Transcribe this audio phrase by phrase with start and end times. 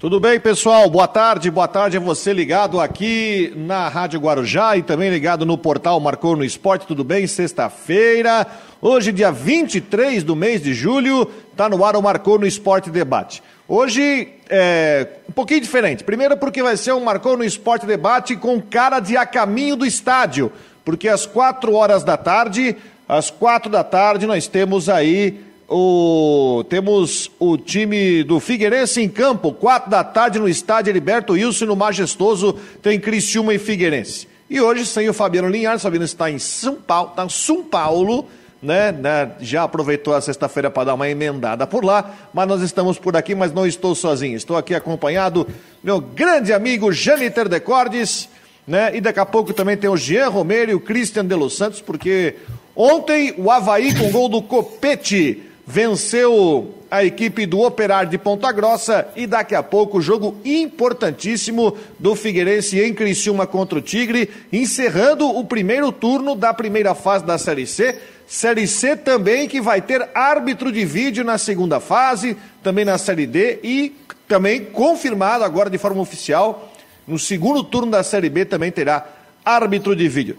[0.00, 0.88] Tudo bem, pessoal?
[0.88, 5.58] Boa tarde, boa tarde a você ligado aqui na Rádio Guarujá e também ligado no
[5.58, 6.86] portal Marcou no Esporte.
[6.86, 7.26] Tudo bem?
[7.26, 8.46] Sexta-feira,
[8.80, 13.42] hoje, dia 23 do mês de julho, está no ar o Marcou no Esporte Debate.
[13.68, 16.02] Hoje é um pouquinho diferente.
[16.02, 19.84] Primeiro, porque vai ser um Marcou no Esporte Debate com cara de a caminho do
[19.84, 20.50] estádio,
[20.82, 22.74] porque às quatro horas da tarde,
[23.06, 29.52] às quatro da tarde, nós temos aí o, temos o time do Figueirense em campo,
[29.52, 34.26] quatro da tarde no estádio Heriberto Wilson, no Majestoso, tem Criciúma e Figueirense.
[34.50, 37.62] E hoje, sem o Fabiano Linhares, o Fabiano está em São Paulo, está em São
[37.62, 38.26] Paulo,
[38.60, 42.98] né, né já aproveitou a sexta-feira para dar uma emendada por lá, mas nós estamos
[42.98, 45.46] por aqui, mas não estou sozinho, estou aqui acompanhado
[45.84, 48.28] meu grande amigo Janiter Decordes,
[48.66, 51.56] né, e daqui a pouco também tem o Jean Romero e o Christian de Los
[51.56, 52.34] Santos, porque
[52.74, 59.06] ontem o Havaí com gol do Copete venceu a equipe do Operário de Ponta Grossa
[59.14, 65.44] e daqui a pouco jogo importantíssimo do Figueirense em Criciúma contra o Tigre, encerrando o
[65.44, 67.96] primeiro turno da primeira fase da Série C.
[68.26, 73.26] Série C também que vai ter árbitro de vídeo na segunda fase, também na Série
[73.26, 73.94] D e
[74.26, 76.72] também confirmado agora de forma oficial,
[77.06, 79.06] no segundo turno da Série B também terá
[79.44, 80.36] árbitro de vídeo.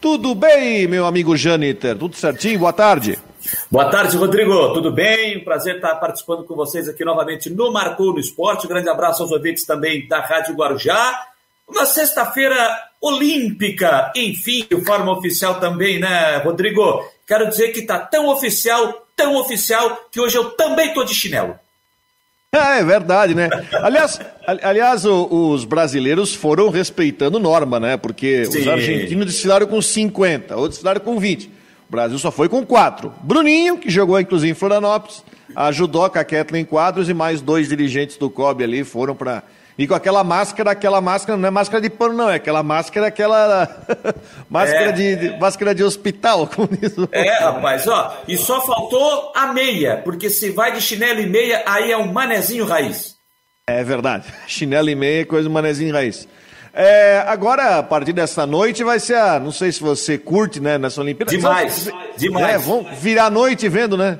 [0.00, 1.96] Tudo bem, meu amigo Janiter?
[1.96, 2.58] Tudo certinho?
[2.58, 3.16] Boa tarde.
[3.70, 4.72] Boa tarde, Rodrigo.
[4.72, 5.42] Tudo bem?
[5.42, 8.66] Prazer estar participando com vocês aqui novamente no Marcou no Esporte.
[8.66, 11.26] Um grande abraço aos ouvintes também da Rádio Guarujá.
[11.68, 17.04] Uma sexta-feira olímpica, enfim, de forma oficial também, né, Rodrigo?
[17.26, 21.58] Quero dizer que está tão oficial, tão oficial, que hoje eu também estou de chinelo.
[22.54, 23.48] É, é verdade, né?
[23.72, 24.20] Aliás,
[24.62, 27.96] aliás os brasileiros foram respeitando norma, né?
[27.96, 28.60] Porque Sim.
[28.60, 31.61] os argentinos desfilaram com 50, outros desfilaram com 20.
[31.92, 33.12] O Brasil só foi com quatro.
[33.22, 35.22] Bruninho, que jogou inclusive em Florianópolis,
[35.54, 39.42] ajudou com a Kathleen Quadros e mais dois dirigentes do COB ali foram para.
[39.76, 43.08] E com aquela máscara, aquela máscara, não é máscara de pano, não, é aquela máscara,
[43.08, 43.84] aquela.
[44.48, 44.92] máscara, é.
[44.92, 47.06] de, de, máscara de hospital, como diz o...
[47.12, 48.22] É, rapaz, ó.
[48.26, 52.10] E só faltou a meia, porque se vai de chinelo e meia, aí é um
[52.10, 53.16] manezinho raiz.
[53.66, 54.24] É verdade.
[54.48, 56.26] Chinelo e meia é coisa do manezinho raiz.
[56.74, 59.38] É, agora, a partir dessa noite, vai ser a.
[59.38, 61.30] Não sei se você curte, né, nessa Olimpíada.
[61.30, 62.54] Demais, demais.
[62.54, 64.18] É, vão virar a noite vendo, né?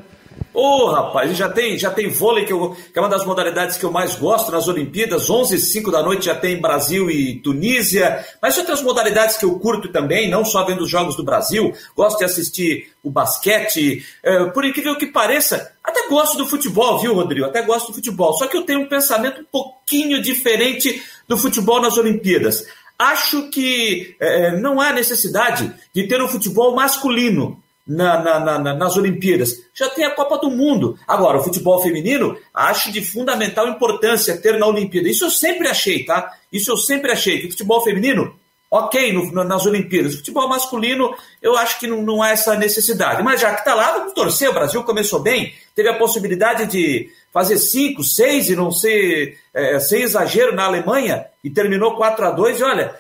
[0.55, 3.77] Ô, oh, rapaz, já tem, já tem vôlei, que, eu, que, é uma das modalidades
[3.77, 5.31] que eu mais gosto nas Olimpíadas.
[5.31, 8.25] 11 e 5 da noite já tem Brasil e Tunísia.
[8.41, 11.73] Mas outras modalidades que eu curto também, não só vendo os Jogos do Brasil.
[11.97, 14.05] Gosto de assistir o basquete.
[14.23, 17.47] É, por incrível que pareça, até gosto do futebol, viu, Rodrigo?
[17.47, 18.35] Até gosto do futebol.
[18.35, 22.67] Só que eu tenho um pensamento um pouquinho diferente do futebol nas Olimpíadas.
[22.99, 28.97] Acho que é, não há necessidade de ter um futebol masculino na, na, na, nas
[28.97, 29.65] Olimpíadas.
[29.75, 30.99] Já tem a Copa do Mundo.
[31.07, 35.09] Agora, o futebol feminino, acho de fundamental importância ter na Olimpíada.
[35.09, 36.33] Isso eu sempre achei, tá?
[36.53, 38.35] Isso eu sempre achei, que o futebol feminino,
[38.71, 40.15] ok no, nas Olimpíadas.
[40.15, 43.23] O futebol masculino, eu acho que não, não há essa necessidade.
[43.23, 44.49] Mas já que está lá, vamos torcer.
[44.49, 49.81] O Brasil começou bem, teve a possibilidade de fazer cinco, seis e não ser é,
[49.81, 52.95] sem exagero na Alemanha e terminou 4 a 2 e olha,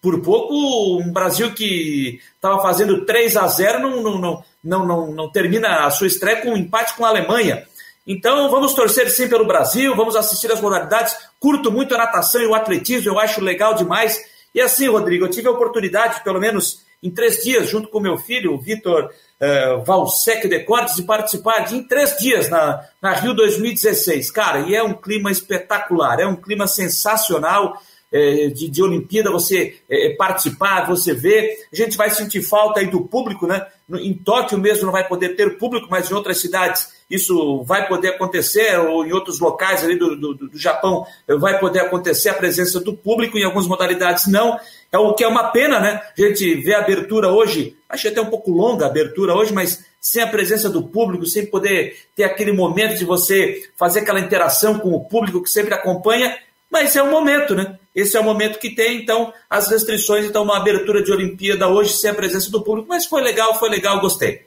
[0.00, 0.54] por pouco
[1.00, 5.86] um Brasil que estava fazendo 3 a 0 não, não, não, não, não, não termina
[5.86, 7.66] a sua estreia com um empate com a Alemanha.
[8.06, 11.14] Então vamos torcer sim pelo Brasil, vamos assistir as modalidades.
[11.38, 14.18] Curto muito a natação e o atletismo, eu acho legal demais.
[14.54, 18.16] E assim, Rodrigo, eu tive a oportunidade, pelo menos em três dias, junto com meu
[18.16, 23.12] filho, o Vitor uh, Valsec de Cortes, de participar de, em três dias na, na
[23.12, 24.30] Rio 2016.
[24.30, 27.80] Cara, e é um clima espetacular, é um clima sensacional
[28.12, 31.66] é, de, de Olimpíada, você é, participar, você ver.
[31.72, 33.66] A gente vai sentir falta aí do público, né?
[33.90, 38.08] Em Tóquio mesmo não vai poder ter público, mas em outras cidades isso vai poder
[38.08, 41.06] acontecer, ou em outros locais ali do, do, do Japão
[41.38, 44.60] vai poder acontecer a presença do público, em algumas modalidades não.
[44.92, 46.02] É o que é uma pena, né?
[46.16, 49.84] A gente vê a abertura hoje, achei até um pouco longa a abertura hoje, mas
[50.00, 54.78] sem a presença do público, sem poder ter aquele momento de você fazer aquela interação
[54.78, 56.36] com o público que sempre acompanha,
[56.70, 57.78] mas é o momento, né?
[57.94, 61.94] Esse é o momento que tem, então, as restrições, então, uma abertura de Olimpíada hoje
[61.94, 64.46] sem a presença do público, mas foi legal, foi legal, gostei.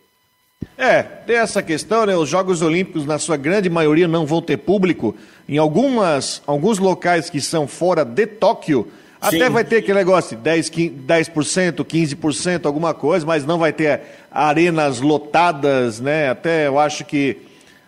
[0.78, 2.16] É, tem essa questão, né?
[2.16, 5.16] Os Jogos Olímpicos, na sua grande maioria, não vão ter público.
[5.50, 8.88] Em algumas, alguns locais que são fora de Tóquio,
[9.30, 9.38] Sim.
[9.38, 14.02] até vai ter aquele negócio de 10%, 10%, 15%, alguma coisa, mas não vai ter
[14.32, 16.30] arenas lotadas, né?
[16.30, 17.38] Até eu acho que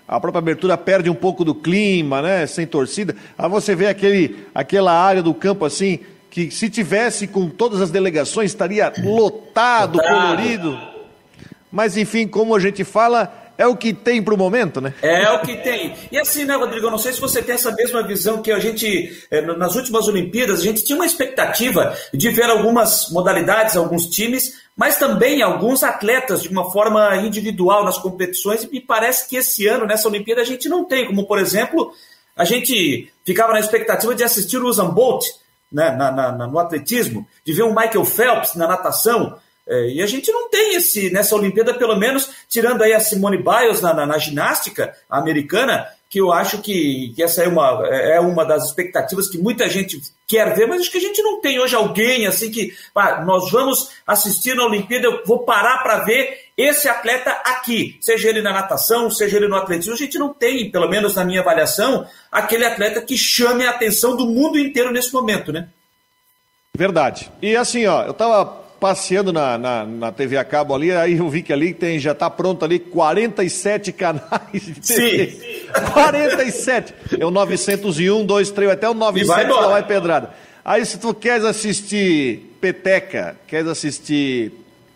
[0.08, 2.46] a própria abertura perde um pouco do clima, né?
[2.46, 3.16] Sem torcida.
[3.38, 7.92] Aí você vê aquele, aquela área do campo assim, que se tivesse com todas as
[7.92, 10.00] delegações estaria lotado, lotado.
[10.00, 10.80] colorido.
[11.72, 14.94] Mas enfim, como a gente fala, é o que tem para o momento, né?
[15.02, 15.96] É o que tem.
[16.12, 16.88] E assim, né, Rodrigo?
[16.88, 20.08] Eu não sei se você tem essa mesma visão que a gente, eh, nas últimas
[20.08, 25.84] Olimpíadas, a gente tinha uma expectativa de ver algumas modalidades, alguns times, mas também alguns
[25.84, 28.64] atletas de uma forma individual nas competições.
[28.64, 31.06] E me parece que esse ano, nessa Olimpíada, a gente não tem.
[31.06, 31.94] Como, por exemplo,
[32.36, 35.24] a gente ficava na expectativa de assistir o Usain Bolt
[35.74, 39.38] né, na, na, no atletismo, de ver um Michael Phelps na natação.
[39.68, 43.38] É, e a gente não tem esse nessa Olimpíada, pelo menos, tirando aí a Simone
[43.38, 48.20] Biles na, na, na ginástica americana, que eu acho que, que, essa é uma, é
[48.20, 51.60] uma das expectativas que muita gente quer ver, mas acho que a gente não tem
[51.60, 56.52] hoje alguém assim que ah, nós vamos assistir na Olimpíada, eu vou parar para ver
[56.56, 59.94] esse atleta aqui, seja ele na natação, seja ele no atletismo.
[59.94, 64.16] A gente não tem, pelo menos na minha avaliação, aquele atleta que chame a atenção
[64.16, 65.68] do mundo inteiro nesse momento, né?
[66.76, 67.32] Verdade.
[67.42, 71.30] E assim, ó, eu tava passeando na, na, na, TV a cabo ali, aí eu
[71.30, 74.22] vi que ali tem, já está pronto ali 47 canais
[74.52, 75.32] de TV.
[75.32, 75.92] Sim.
[75.94, 76.94] 47!
[77.18, 80.32] É o 901, 2, 3, até o 900 vai, vai pedrada.
[80.66, 84.52] Aí se tu queres assistir peteca, queres assistir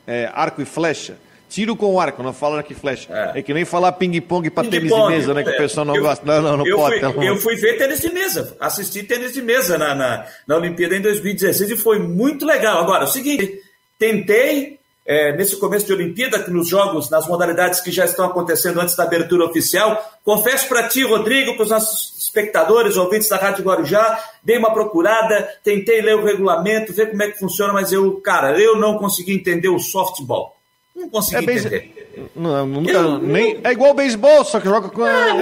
[0.05, 1.15] é, arco e flecha,
[1.47, 3.07] tiro com arco, não fala arco e flecha.
[3.09, 5.43] É, é que nem falar ping-pong para tênis de mesa, né?
[5.43, 5.57] Que o é.
[5.57, 6.25] pessoal não eu, gosta.
[6.25, 6.99] Não, não, não eu pode.
[7.13, 10.93] Fui, eu fui ver tênis de mesa, assisti tênis de mesa na, na, na Olimpíada
[10.93, 12.81] em 2016 e foi muito legal.
[12.81, 13.65] Agora, o seguinte,
[13.97, 18.95] Tentei, é, nesse começo de Olimpíada, nos jogos, nas modalidades que já estão acontecendo antes
[18.95, 24.19] da abertura oficial, confesso para ti, Rodrigo, para os nossos espectadores, ouvintes da Rádio Guarujá,
[24.43, 28.59] dei uma procurada, tentei ler o regulamento, ver como é que funciona, mas eu, cara,
[28.59, 30.55] eu não consegui entender o softball.
[30.95, 32.07] Não consegui é entender.
[32.35, 35.05] Não, nunca, eu, nem, é igual o beisebol, só que joga com.
[35.05, 35.33] É,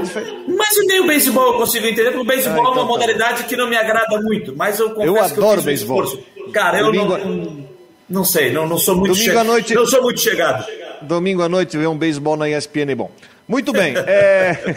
[0.48, 2.88] mas nem o beisebol eu consigo entender, porque o beisebol ah, então, é uma tá
[2.88, 3.48] modalidade tá.
[3.48, 4.54] que não me agrada muito.
[4.56, 6.18] Mas eu confesso eu adoro que eu beisebol.
[6.52, 7.18] Cara, eu Domingo...
[7.18, 7.65] não.
[8.10, 9.38] Não sei, não, não sou muito Domingo che...
[9.38, 10.66] à noite, não sou muito chegado.
[11.02, 13.12] Domingo à noite ver um beisebol na ESPN é bom.
[13.48, 13.94] Muito bem.
[14.08, 14.76] É...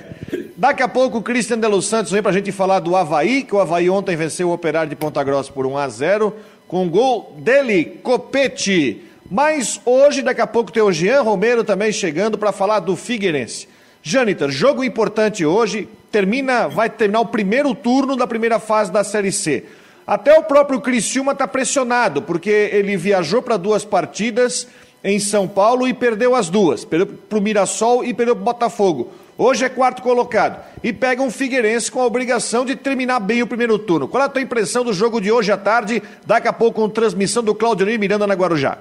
[0.57, 3.45] Daqui a pouco o Christian de Los Santos vem para a gente falar do Havaí,
[3.45, 6.35] que o Havaí ontem venceu o Operário de Ponta Grossa por 1 a 0
[6.67, 9.03] com gol dele, Copete.
[9.31, 13.69] Mas hoje, daqui a pouco, tem o Jean Romero também chegando para falar do Figueirense.
[14.03, 19.33] Janitor, jogo importante hoje, termina, vai terminar o primeiro turno da primeira fase da Série
[19.33, 19.65] C.
[20.09, 24.67] Até o próprio Criciúma está pressionado, porque ele viajou para duas partidas
[25.05, 26.83] em São Paulo e perdeu as duas.
[26.83, 29.13] Perdeu para o Mirassol e perdeu para o Botafogo.
[29.37, 30.65] Hoje é quarto colocado.
[30.83, 34.09] E pega um Figueirense com a obrigação de terminar bem o primeiro turno.
[34.09, 36.03] Qual é a tua impressão do jogo de hoje à tarde?
[36.25, 38.79] Daqui a pouco com transmissão do Claudio Miranda na Guarujá.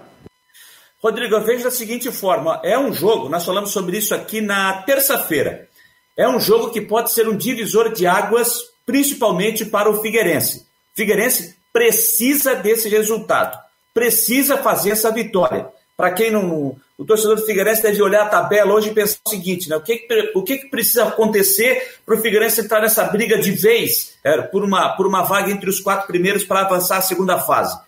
[1.04, 4.82] Rodrigo, eu vejo da seguinte forma: é um jogo, nós falamos sobre isso aqui na
[4.84, 5.68] terça-feira.
[6.16, 10.67] É um jogo que pode ser um divisor de águas, principalmente para o Figueirense.
[10.98, 13.56] Figueirense precisa desse resultado,
[13.94, 15.68] precisa fazer essa vitória.
[15.96, 16.76] Para quem não.
[16.98, 19.76] O torcedor do Figueirense deve olhar a tabela hoje e pensar o seguinte: né?
[19.76, 24.18] o, que, o que, que precisa acontecer para o Figueirense entrar nessa briga de vez
[24.24, 27.80] é, por, uma, por uma vaga entre os quatro primeiros para avançar a segunda fase?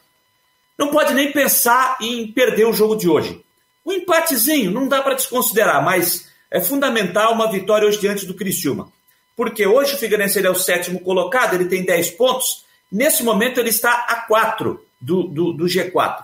[0.77, 3.44] Não pode nem pensar em perder o jogo de hoje.
[3.83, 8.91] Um empatezinho não dá para desconsiderar, mas é fundamental uma vitória hoje diante do Criciúma.
[9.35, 13.69] Porque hoje o Figueirense é o sétimo colocado, ele tem 10 pontos, Nesse momento, ele
[13.69, 16.24] está a 4 do, do, do G4.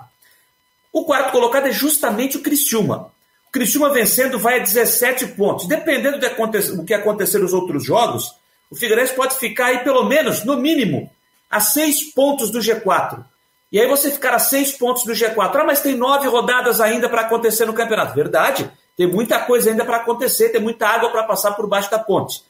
[0.92, 3.12] O quarto colocado é justamente o Criciúma.
[3.48, 5.68] O Criciúma vencendo vai a 17 pontos.
[5.68, 8.34] Dependendo do que acontecer nos outros jogos,
[8.70, 11.12] o Figueirense pode ficar aí pelo menos, no mínimo,
[11.50, 13.24] a 6 pontos do G4.
[13.72, 15.56] E aí você ficar a 6 pontos do G4.
[15.56, 18.16] Ah, mas tem nove rodadas ainda para acontecer no campeonato.
[18.16, 18.72] Verdade.
[18.96, 22.42] Tem muita coisa ainda para acontecer, tem muita água para passar por baixo da ponte.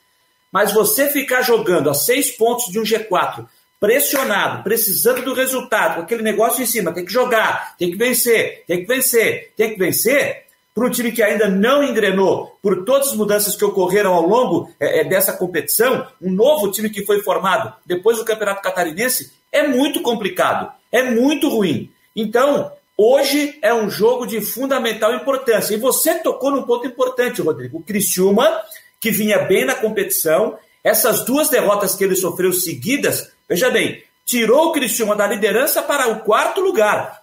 [0.51, 3.48] Mas você ficar jogando a 6 pontos de um G4
[3.86, 8.63] pressionado, precisando do resultado, com aquele negócio em cima, tem que jogar, tem que vencer,
[8.65, 13.10] tem que vencer, tem que vencer, para um time que ainda não engrenou por todas
[13.10, 17.22] as mudanças que ocorreram ao longo é, é, dessa competição, um novo time que foi
[17.22, 21.92] formado depois do Campeonato Catarinense, é muito complicado, é muito ruim.
[22.15, 25.75] Então, hoje é um jogo de fundamental importância.
[25.75, 27.77] E você tocou num ponto importante, Rodrigo.
[27.77, 28.63] O Criciúma,
[29.00, 34.68] que vinha bem na competição, essas duas derrotas que ele sofreu seguidas Veja bem, tirou
[34.68, 37.22] o Criciúma da liderança para o quarto lugar.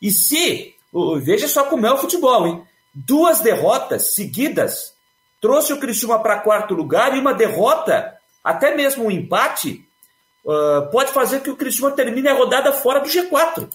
[0.00, 0.74] E se,
[1.22, 2.62] veja só como é o futebol, hein?
[2.94, 4.94] Duas derrotas seguidas
[5.40, 9.86] trouxe o Criciúma para quarto lugar e uma derrota, até mesmo um empate,
[10.42, 13.68] uh, pode fazer que o Criciúma termine a rodada fora do G4.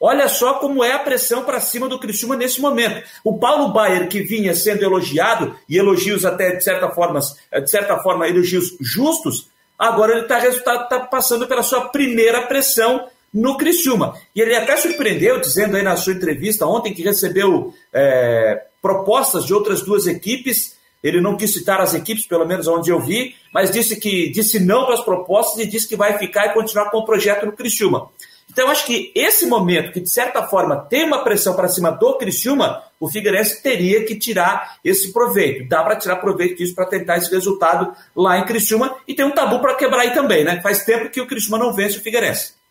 [0.00, 3.04] Olha só como é a pressão para cima do Criciúma nesse momento.
[3.24, 7.98] O Paulo Baier, que vinha sendo elogiado, e elogios até de certa forma, de certa
[7.98, 9.48] forma elogios justos,
[9.82, 14.14] Agora ele está tá passando pela sua primeira pressão no Criciúma.
[14.32, 19.52] E ele até surpreendeu, dizendo aí na sua entrevista ontem que recebeu é, propostas de
[19.52, 20.76] outras duas equipes.
[21.02, 24.60] Ele não quis citar as equipes, pelo menos onde eu vi, mas disse que disse
[24.60, 27.52] não para as propostas e disse que vai ficar e continuar com o projeto no
[27.52, 28.08] Criciúma.
[28.52, 32.18] Então, acho que esse momento, que de certa forma tem uma pressão para cima do
[32.18, 35.66] Criciúma, o Figueirense teria que tirar esse proveito.
[35.66, 38.94] Dá para tirar proveito disso para tentar esse resultado lá em Criciúma.
[39.08, 40.60] E tem um tabu para quebrar aí também, né?
[40.60, 42.61] Faz tempo que o Criciúma não vence o Figueirense.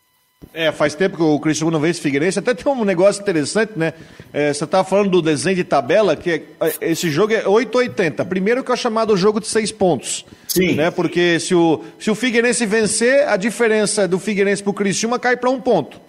[0.53, 2.39] É, faz tempo que o Cristiano não vence o Figueirense.
[2.39, 3.93] Até tem um negócio interessante, né?
[4.33, 8.25] É, você estava falando do desenho de tabela, que é, é esse jogo é 880.
[8.25, 10.25] Primeiro que é o chamado jogo de seis pontos.
[10.47, 10.73] Sim.
[10.73, 10.91] Né?
[10.91, 15.37] Porque se o, se o Figueirense vencer, a diferença do Figueirense para o Criciúma cai
[15.37, 16.01] para um ponto.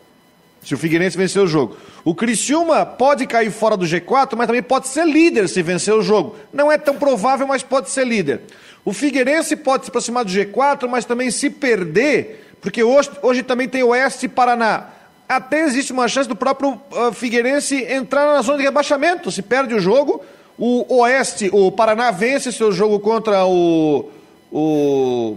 [0.64, 1.76] Se o Figueirense vencer o jogo.
[2.04, 6.02] O Criciúma pode cair fora do G4, mas também pode ser líder se vencer o
[6.02, 6.36] jogo.
[6.52, 8.40] Não é tão provável, mas pode ser líder.
[8.84, 13.69] O Figueirense pode se aproximar do G4, mas também se perder porque hoje, hoje também
[13.69, 14.87] tem Oeste e Paraná.
[15.28, 19.33] Até existe uma chance do próprio uh, Figueirense entrar na zona de rebaixamento.
[19.33, 20.23] Se perde o jogo,
[20.57, 24.11] o Oeste, o Paraná vence seu jogo contra o,
[24.52, 25.37] o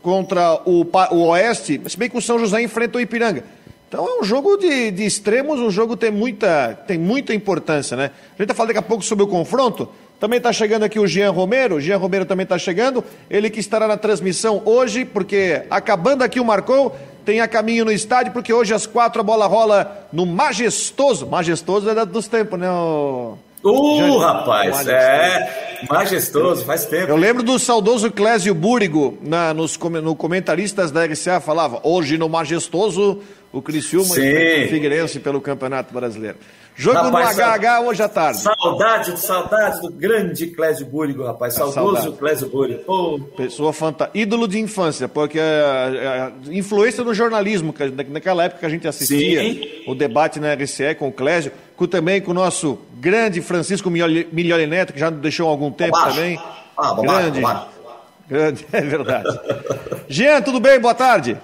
[0.00, 3.44] contra o, o Oeste, se bem que o São José enfrenta o Ipiranga.
[3.88, 7.96] Então é um jogo de, de extremos, um jogo que tem muita, tem muita importância,
[7.96, 8.10] né?
[8.34, 9.88] A gente vai falar daqui a pouco sobre o confronto.
[10.20, 13.60] Também está chegando aqui o Jean Romero, o Jean Romero também está chegando, ele que
[13.60, 18.52] estará na transmissão hoje, porque acabando aqui o Marcou, tem a caminho no estádio, porque
[18.52, 21.26] hoje às quatro a bola rola no Majestoso.
[21.26, 22.70] Majestoso é dos tempos, né?
[22.70, 23.36] O...
[23.64, 24.90] Uh, rapaz, majestoso.
[24.90, 27.10] é majestoso, faz tempo.
[27.10, 32.28] Eu lembro do saudoso Clésio Búrigo, na, nos, no comentaristas da RCA, falava, hoje no
[32.28, 36.36] Majestoso, o Criciúma e o Figueirense pelo Campeonato Brasileiro.
[36.76, 38.40] Jogo rapaz, no HH hoje à tarde.
[38.40, 41.54] Saudade, saudade do grande Clésio Búrigo, rapaz.
[41.54, 42.82] É Saudoso Clésio Búrigo.
[42.86, 43.20] Oh.
[43.36, 44.18] Pessoa fantástica.
[44.18, 48.68] Ídolo de infância, porque a, a, a, influência no jornalismo, que, naquela época que a
[48.68, 49.62] gente assistia Sim.
[49.86, 54.66] o debate na RCE com o Clésio, com, também com o nosso grande Francisco Miglioli
[54.66, 56.40] Neto, que já nos deixou há algum tempo também.
[56.76, 57.40] Ah, grande.
[58.28, 59.40] Grande, é verdade.
[60.08, 60.80] Jean, tudo bem?
[60.80, 61.38] Boa tarde.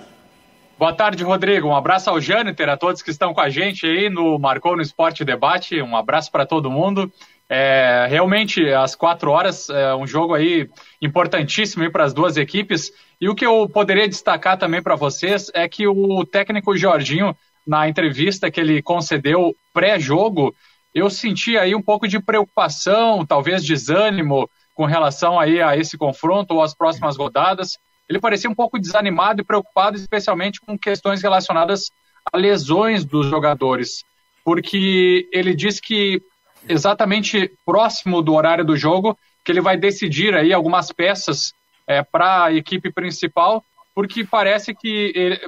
[0.80, 1.68] Boa tarde, Rodrigo.
[1.68, 4.80] Um abraço ao Jâniter, a todos que estão com a gente aí no Marcou no
[4.80, 5.82] Esporte Debate.
[5.82, 7.12] Um abraço para todo mundo.
[7.50, 10.70] É, realmente, às quatro horas, é um jogo aí
[11.02, 12.90] importantíssimo para as duas equipes.
[13.20, 17.86] E o que eu poderia destacar também para vocês é que o técnico Jorginho, na
[17.86, 20.54] entrevista que ele concedeu pré-jogo,
[20.94, 26.54] eu senti aí um pouco de preocupação, talvez desânimo com relação aí a esse confronto
[26.54, 27.78] ou às próximas rodadas
[28.10, 31.92] ele parecia um pouco desanimado e preocupado, especialmente com questões relacionadas
[32.32, 34.04] a lesões dos jogadores,
[34.44, 36.20] porque ele disse que
[36.68, 41.54] exatamente próximo do horário do jogo que ele vai decidir aí algumas peças
[41.86, 43.64] é, para a equipe principal,
[43.94, 45.40] porque parece que, ele,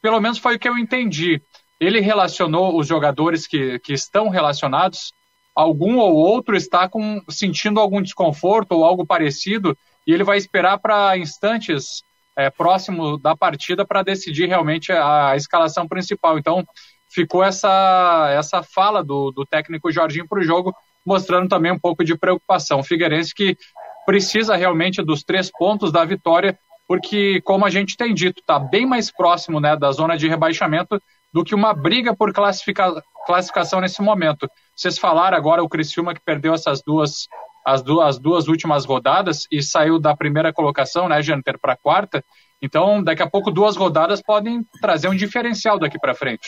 [0.00, 1.40] pelo menos foi o que eu entendi,
[1.78, 5.12] ele relacionou os jogadores que, que estão relacionados,
[5.54, 10.78] algum ou outro está com, sentindo algum desconforto ou algo parecido, e ele vai esperar
[10.78, 12.02] para instantes
[12.36, 16.38] é, próximo da partida para decidir realmente a, a, escalação principal.
[16.38, 16.64] Então,
[17.08, 22.04] ficou essa, essa fala do, do técnico Jorginho para o jogo, mostrando também um pouco
[22.04, 22.80] de preocupação.
[22.80, 23.56] O Figueirense que
[24.04, 28.86] precisa realmente dos três pontos da vitória, porque, como a gente tem dito, está bem
[28.86, 31.00] mais próximo né, da zona de rebaixamento
[31.32, 34.48] do que uma briga por classifica, classificação nesse momento.
[34.74, 37.26] Vocês falaram agora o Criciúma que perdeu essas duas
[37.66, 41.76] as duas, as duas últimas rodadas e saiu da primeira colocação, né, Janter, para a
[41.76, 42.24] quarta.
[42.62, 46.46] Então, daqui a pouco, duas rodadas podem trazer um diferencial daqui para frente.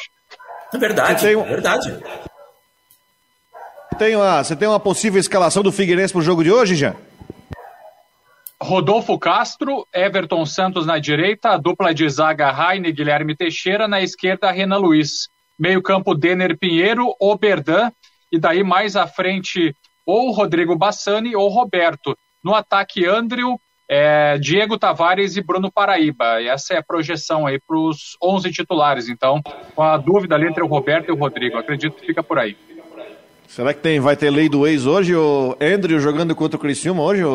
[0.72, 1.98] É verdade, tem, é verdade.
[3.98, 6.94] Tem uma, você tem uma possível escalação do Figueirense para o jogo de hoje, já?
[8.62, 14.52] Rodolfo Castro, Everton Santos na direita, a dupla de zaga Raine Guilherme Teixeira, na esquerda
[14.52, 15.28] Renan Luiz.
[15.58, 17.90] Meio campo Denner Pinheiro, Oberdan,
[18.30, 19.74] e daí mais à frente
[20.08, 22.16] ou Rodrigo Bassani ou Roberto.
[22.42, 26.40] No ataque, Andrew, é, Diego Tavares e Bruno Paraíba.
[26.40, 29.10] E essa é a projeção aí para os 11 titulares.
[29.10, 29.42] Então,
[29.74, 32.56] com a dúvida ali entre o Roberto e o Rodrigo, acredito que fica por aí.
[33.46, 37.02] Será que tem, vai ter lei do ex hoje, o Andrew jogando contra o Criciúma
[37.02, 37.22] hoje?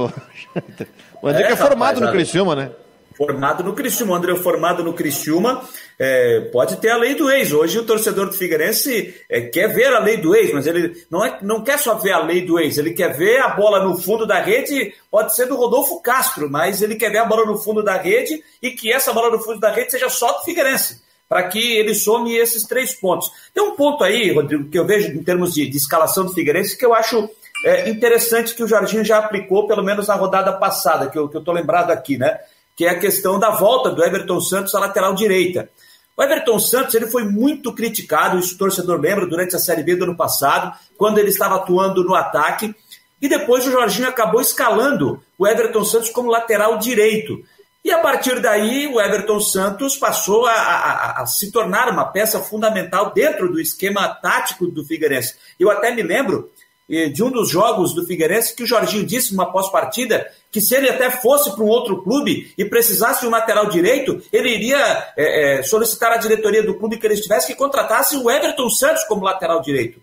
[1.23, 2.69] O, o André é, é formado rapaz, no Criciúma, né?
[3.15, 5.63] Formado no Criciúma, André formado no Criciúma,
[5.99, 7.51] é, pode ter a lei do ex.
[7.51, 11.23] Hoje o torcedor do Figueirense é, quer ver a lei do ex, mas ele não,
[11.23, 13.97] é, não quer só ver a lei do ex, ele quer ver a bola no
[13.97, 17.57] fundo da rede, pode ser do Rodolfo Castro, mas ele quer ver a bola no
[17.57, 21.01] fundo da rede e que essa bola no fundo da rede seja só do Figueirense,
[21.29, 23.31] para que ele some esses três pontos.
[23.53, 26.77] Tem um ponto aí, Rodrigo, que eu vejo em termos de, de escalação do Figueirense
[26.77, 27.29] que eu acho
[27.63, 31.53] é, interessante que o Jorginho já aplicou, pelo menos na rodada passada, que eu estou
[31.53, 32.39] lembrado aqui, né?
[32.75, 35.69] Que é a questão da volta do Everton Santos à lateral direita.
[36.15, 39.95] O Everton Santos ele foi muito criticado, isso o torcedor lembra, durante a Série B
[39.95, 42.73] do ano passado, quando ele estava atuando no ataque.
[43.21, 47.43] E depois o Jorginho acabou escalando o Everton Santos como lateral direito.
[47.83, 52.39] E a partir daí, o Everton Santos passou a, a, a, se tornar uma peça
[52.39, 55.35] fundamental dentro do esquema tático do Figueirense.
[55.59, 56.49] Eu até me lembro
[56.89, 60.75] eh, de um dos jogos do Figueirense que o Jorginho disse numa pós-partida que se
[60.75, 64.77] ele até fosse para um outro clube e precisasse de um lateral direito, ele iria
[65.17, 69.03] é, é, solicitar à diretoria do clube que ele estivesse que contratasse o Everton Santos
[69.05, 69.99] como lateral direito.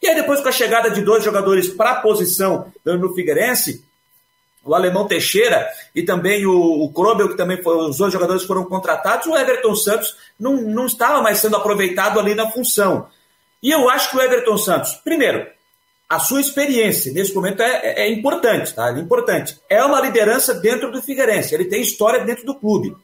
[0.00, 3.84] E aí depois com a chegada de dois jogadores para a posição no Figueirense,
[4.64, 8.64] o alemão Teixeira e também o, o Krobel, que também foi, os dois jogadores foram
[8.64, 13.08] contratados, o Everton Santos não, não estava mais sendo aproveitado ali na função.
[13.62, 15.46] E eu acho que o Everton Santos, primeiro,
[16.12, 18.94] a sua experiência nesse momento é, é, é importante, tá?
[18.94, 19.58] É importante.
[19.66, 22.94] É uma liderança dentro do Figueirense, ele tem história dentro do clube.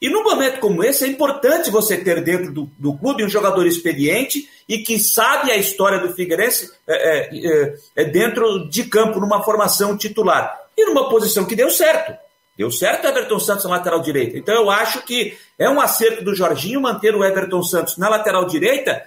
[0.00, 3.66] E num momento como esse, é importante você ter dentro do, do clube um jogador
[3.66, 9.18] experiente e que sabe a história do Figueirense é, é, é, é dentro de campo,
[9.18, 12.16] numa formação titular e numa posição que deu certo.
[12.56, 14.38] Deu certo o Everton Santos na lateral direita.
[14.38, 18.44] Então eu acho que é um acerto do Jorginho manter o Everton Santos na lateral
[18.46, 19.02] direita.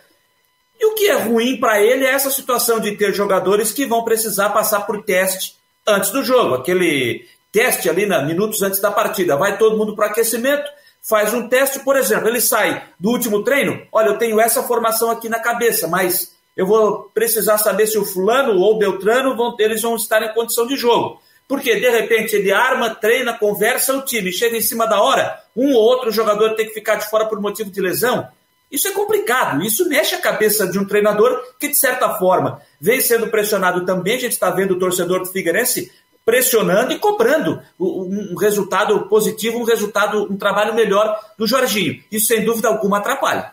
[0.79, 4.03] E o que é ruim para ele é essa situação de ter jogadores que vão
[4.03, 5.55] precisar passar por teste
[5.85, 6.55] antes do jogo.
[6.55, 9.35] Aquele teste ali, na, minutos antes da partida.
[9.35, 10.69] Vai todo mundo para aquecimento,
[11.01, 13.81] faz um teste, por exemplo, ele sai do último treino.
[13.91, 18.05] Olha, eu tenho essa formação aqui na cabeça, mas eu vou precisar saber se o
[18.05, 21.21] fulano ou o Beltrano vão, eles vão estar em condição de jogo.
[21.47, 25.73] Porque de repente ele arma, treina, conversa o time, chega em cima da hora, um
[25.73, 28.27] ou outro jogador tem que ficar de fora por motivo de lesão.
[28.71, 33.01] Isso é complicado, isso mexe a cabeça de um treinador que, de certa forma, vem
[33.01, 34.15] sendo pressionado também.
[34.15, 35.91] A gente está vendo o torcedor do Figueirense
[36.23, 41.99] pressionando e cobrando um resultado positivo, um resultado, um trabalho melhor do Jorginho.
[42.11, 43.51] Isso, sem dúvida alguma, atrapalha.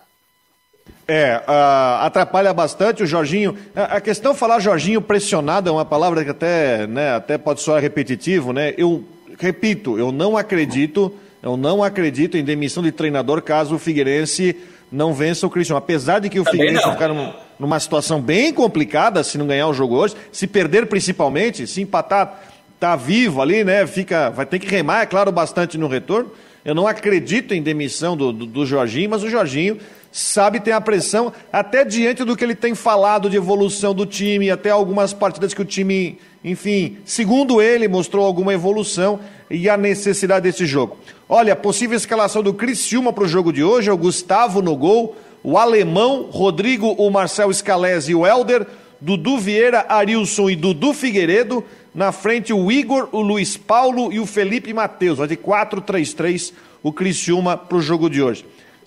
[1.08, 3.56] É, uh, atrapalha bastante o Jorginho.
[3.74, 7.80] A, a questão falar Jorginho pressionado é uma palavra que até, né, até pode soar
[7.80, 8.74] repetitivo, né?
[8.76, 9.04] Eu
[9.38, 14.56] repito, eu não acredito, eu não acredito em demissão de treinador caso o Figueirense
[14.90, 15.78] não vença o Cristiano.
[15.78, 19.68] Apesar de que o Também Figueirense ficar num, numa situação bem complicada se não ganhar
[19.68, 22.42] o jogo hoje, se perder principalmente, se empatar,
[22.78, 23.86] tá vivo ali, né?
[23.86, 26.30] Fica, vai ter que remar, é claro, bastante no retorno.
[26.64, 29.78] Eu não acredito em demissão do, do, do Jorginho, mas o Jorginho
[30.10, 34.50] sabe ter a pressão, até diante do que ele tem falado de evolução do time,
[34.50, 40.44] até algumas partidas que o time, enfim, segundo ele, mostrou alguma evolução e a necessidade
[40.44, 40.96] desse jogo.
[41.28, 45.16] Olha, possível escalação do Criciúma para o jogo de hoje é o Gustavo no gol,
[45.42, 48.66] o Alemão, Rodrigo, o Marcel Scalese e o Helder,
[49.00, 54.26] Dudu Vieira, Arilson e Dudu Figueiredo, na frente o Igor, o Luiz Paulo e o
[54.26, 58.44] Felipe Matheus, vai de 4-3-3 o Criciúma para o jogo de hoje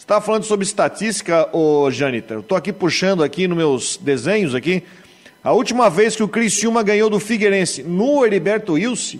[0.09, 2.33] estava falando sobre estatística, ô Janita.
[2.33, 4.81] Eu estou aqui puxando aqui nos meus desenhos aqui.
[5.43, 9.19] A última vez que o Criciúma ganhou do Figueirense no Heriberto Wilson,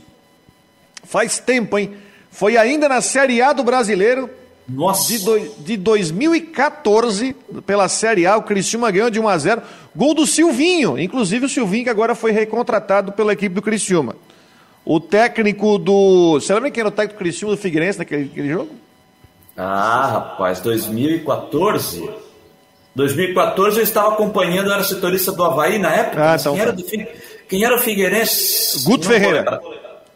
[1.10, 1.96] faz tempo, hein?
[2.32, 4.30] Foi ainda na Série A do Brasileiro.
[4.68, 5.08] Nossa.
[5.08, 9.62] De, do, de 2014, pela Série A, o Criciúma ganhou de 1 a 0
[9.96, 11.00] Gol do Silvinho.
[11.00, 14.16] Inclusive o Silvinho que agora foi recontratado pela equipe do Criciúma.
[14.86, 16.36] O técnico do...
[16.36, 18.70] Você lembra quem era o técnico do Criciúma do Figueirense naquele jogo?
[19.58, 22.08] Ah, rapaz, 2014.
[22.94, 26.32] 2014 eu estava acompanhando, eu era setorista do Havaí na época.
[26.32, 26.84] Ah, então quem, era do,
[27.48, 28.86] quem era o Figueirense?
[28.86, 29.60] Guto Ferreira.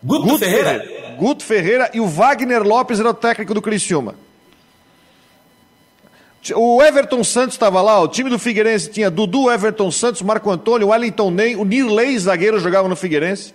[0.04, 0.80] Guto, Guto Ferreira?
[0.80, 1.16] Ferreira?
[1.18, 4.16] Guto Ferreira e o Wagner Lopes era o técnico do Criciúma.
[6.56, 10.90] O Everton Santos estava lá, o time do Figueirense tinha Dudu, Everton Santos, Marco Antônio,
[10.90, 13.54] Wellington Ney, o Nirley, zagueiro, jogava no Figueirense.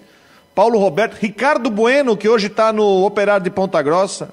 [0.54, 4.30] Paulo Roberto, Ricardo Bueno, que hoje está no Operário de Ponta Grossa.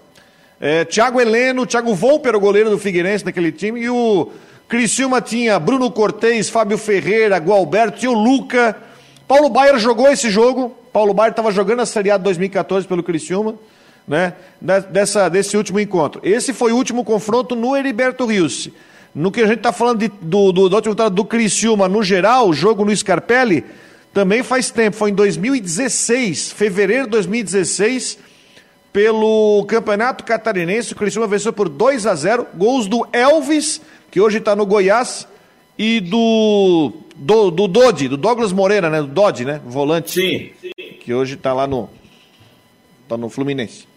[0.59, 4.31] É, Thiago Heleno, Thiago Volpe era o goleiro do Figueirense naquele time, e o
[4.69, 8.77] Criciúma tinha Bruno Cortez, Fábio Ferreira, Gualberto, tinha o Luca.
[9.27, 13.03] Paulo Baier jogou esse jogo, Paulo Baier estava jogando a Série A de 2014 pelo
[13.03, 13.55] Criciúma,
[14.07, 16.21] né, dessa, desse último encontro.
[16.23, 18.69] Esse foi o último confronto no Heriberto Rios.
[19.13, 22.47] No que a gente está falando de, do, do, do, do, do Criciúma no geral,
[22.47, 23.65] o jogo no Scarpelli,
[24.13, 28.17] também faz tempo, foi em 2016, fevereiro de 2016,
[28.93, 30.93] pelo Campeonato Catarinense.
[30.93, 35.27] O Criciúma venceu por 2 a 0 Gols do Elvis, que hoje está no Goiás,
[35.77, 39.01] e do, do, do Dodi, do Douglas Moreira, né?
[39.01, 39.59] Do Dodi, né?
[39.65, 40.11] Volante.
[40.11, 40.51] Sim.
[41.05, 41.87] Que hoje está lá no,
[43.07, 43.87] tá no Fluminense.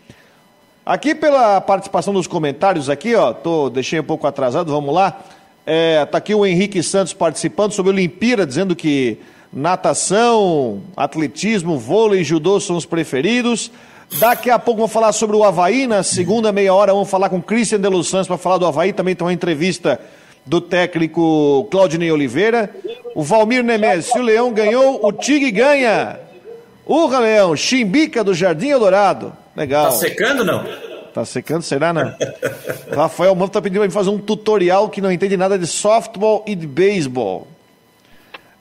[0.84, 5.18] Aqui pela participação dos comentários aqui, ó, tô, deixei um pouco atrasado, vamos lá.
[5.64, 9.16] É, tá aqui o Henrique Santos participando sobre Olimpíada, dizendo que
[9.50, 13.70] natação, atletismo, vôlei e judô são os preferidos.
[14.18, 15.86] Daqui a pouco vamos falar sobre o Havaí.
[15.86, 18.92] Na segunda meia hora vamos falar com Christian de Los Santos para falar do Havaí.
[18.92, 19.98] Também tem uma entrevista
[20.44, 22.70] do técnico Claudinei Oliveira.
[23.14, 26.27] O Valmir Nemes, se o Leão ganhou, o Tigre ganha.
[26.88, 29.32] Urra, Leão, Chimbica do Jardim Eldorado.
[29.54, 29.84] Legal.
[29.84, 30.64] Tá secando, não?
[31.12, 32.14] Tá secando, será, não?
[32.96, 36.44] Rafael Mano tá pedindo pra mim fazer um tutorial que não entende nada de softball
[36.46, 37.46] e de beisebol.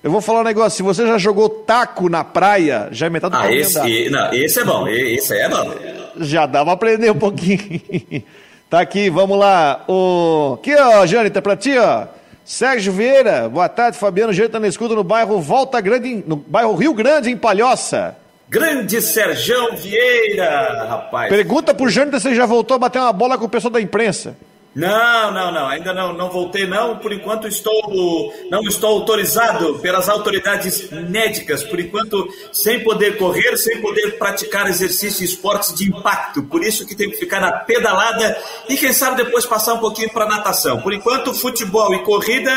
[0.03, 3.35] Eu vou falar um negócio, se você já jogou taco na praia, já é metade
[3.35, 5.73] do ah, esse, não, esse é bom, esse é bom.
[6.19, 7.59] Já dá pra aprender um pouquinho.
[8.69, 9.83] tá aqui, vamos lá.
[9.87, 10.57] O...
[10.59, 12.07] Aqui, ó, Jânio, tá pra ti, ó.
[12.47, 16.73] Sérgio Vieira, boa tarde, Fabiano Jeito tá na escuta no bairro Volta Grande, no bairro
[16.75, 18.15] Rio Grande, em Palhoça.
[18.47, 21.27] Grande Serjão Vieira, rapaz.
[21.27, 23.81] Pergunta pro Jânio se ele já voltou a bater uma bola com o pessoal da
[23.81, 24.37] imprensa.
[24.77, 30.07] Não, não, não, ainda não, não voltei não, por enquanto estou, não estou autorizado pelas
[30.07, 36.43] autoridades médicas, por enquanto sem poder correr, sem poder praticar exercício e esportes de impacto,
[36.43, 40.11] por isso que tenho que ficar na pedalada e quem sabe depois passar um pouquinho
[40.11, 40.79] para natação.
[40.79, 42.53] Por enquanto, futebol e corrida,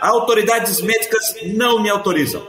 [0.00, 2.46] autoridades médicas não me autorizam.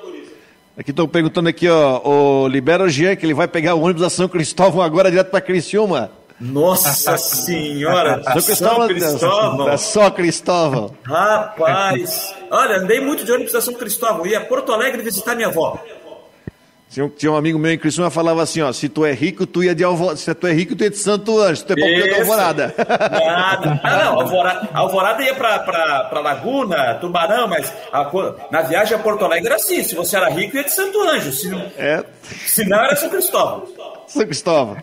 [0.77, 4.03] Aqui estão perguntando aqui, ó, o Libera o Jean, que ele vai pegar o ônibus
[4.03, 6.11] da São Cristóvão agora direto para Criciúma.
[6.39, 8.21] Nossa Senhora!
[8.23, 8.87] São Cristóvão.
[8.87, 9.69] Cristóvão.
[9.69, 10.95] É só Cristóvão.
[11.03, 12.33] Rapaz!
[12.51, 14.25] Olha, andei muito de ônibus da São Cristóvão.
[14.25, 15.81] Ia a Porto Alegre visitar minha avó.
[16.89, 19.61] Tinha, tinha um amigo meu em Criciúma falava assim, ó, se tu é rico, tu
[19.61, 21.75] ia de Alvorada, se tu é rico, tu ia de Santo Anjo, se tu é
[21.75, 22.75] pobre, tu de Alvorada.
[22.77, 23.81] Nada.
[23.83, 28.09] Ah, não, Alvorada, Alvorada ia pra, pra, pra Laguna, Tubarão, mas a,
[28.49, 31.33] na viagem a Porto Alegre era assim, se você era rico, ia de Santo Anjo,
[31.33, 32.05] se, é.
[32.45, 33.65] se não era São Cristóvão.
[34.07, 34.77] São Cristóvão.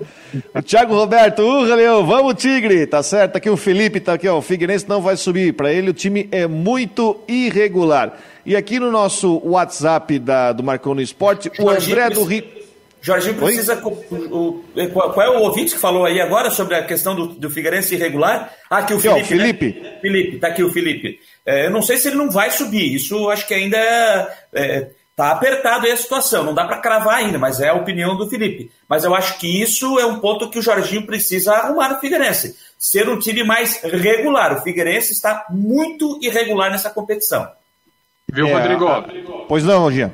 [0.54, 2.86] O Thiago Roberto, urra, Leão, vamos, Tigre.
[2.86, 4.38] Tá certo, aqui o Felipe, tá aqui, ó.
[4.38, 5.54] O Figueirense não vai subir.
[5.54, 8.18] Para ele, o time é muito irregular.
[8.44, 12.44] E aqui no nosso WhatsApp da, do Marcão no Esporte, o André do Rio.
[13.04, 13.78] Jorginho precisa.
[13.84, 17.50] O, o, qual é o ouvinte que falou aí agora sobre a questão do, do
[17.50, 18.50] Figueirense irregular?
[18.70, 19.20] Ah, aqui o Felipe.
[19.20, 19.24] Né?
[19.24, 19.80] Felipe.
[19.80, 19.98] Né?
[20.00, 21.18] Felipe, tá aqui o Felipe.
[21.44, 22.94] É, eu não sei se ele não vai subir.
[22.94, 27.18] Isso acho que ainda é, é Tá apertado aí a situação, não dá para cravar
[27.18, 28.72] ainda, mas é a opinião do Felipe.
[28.88, 32.56] Mas eu acho que isso é um ponto que o Jorginho precisa arrumar no Figueirense.
[32.76, 34.56] Ser um time mais regular.
[34.56, 37.48] O Figueirense está muito irregular nessa competição.
[38.28, 39.44] Viu, é, Rodrigo?
[39.46, 40.10] Pois não, Jean.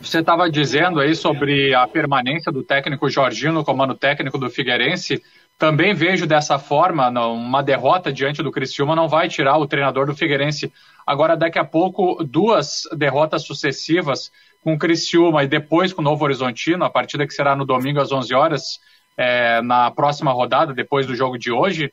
[0.00, 5.20] Você estava dizendo aí sobre a permanência do técnico Jorginho no comando técnico do Figueirense.
[5.58, 10.14] Também vejo dessa forma, uma derrota diante do Criciúma não vai tirar o treinador do
[10.14, 10.72] Figueirense.
[11.06, 16.24] Agora, daqui a pouco, duas derrotas sucessivas com o Criciúma e depois com o Novo
[16.24, 18.80] Horizontino, a partida que será no domingo às 11 horas,
[19.16, 21.92] é, na próxima rodada, depois do jogo de hoje,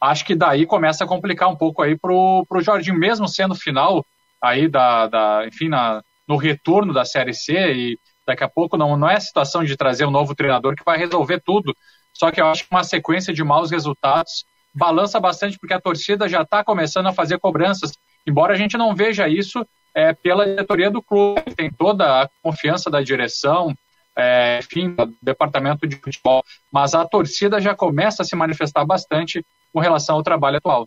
[0.00, 4.04] acho que daí começa a complicar um pouco aí pro, pro Jorginho, mesmo sendo final
[4.40, 8.96] aí da, da enfim, na, no retorno da Série C e daqui a pouco não,
[8.96, 11.74] não é a situação de trazer um novo treinador que vai resolver tudo,
[12.18, 16.28] só que eu acho que uma sequência de maus resultados balança bastante porque a torcida
[16.28, 17.92] já está começando a fazer cobranças
[18.28, 22.90] Embora a gente não veja isso é, pela diretoria do clube, tem toda a confiança
[22.90, 23.74] da direção,
[24.14, 29.42] é, enfim, do departamento de futebol, mas a torcida já começa a se manifestar bastante
[29.72, 30.86] com relação ao trabalho atual.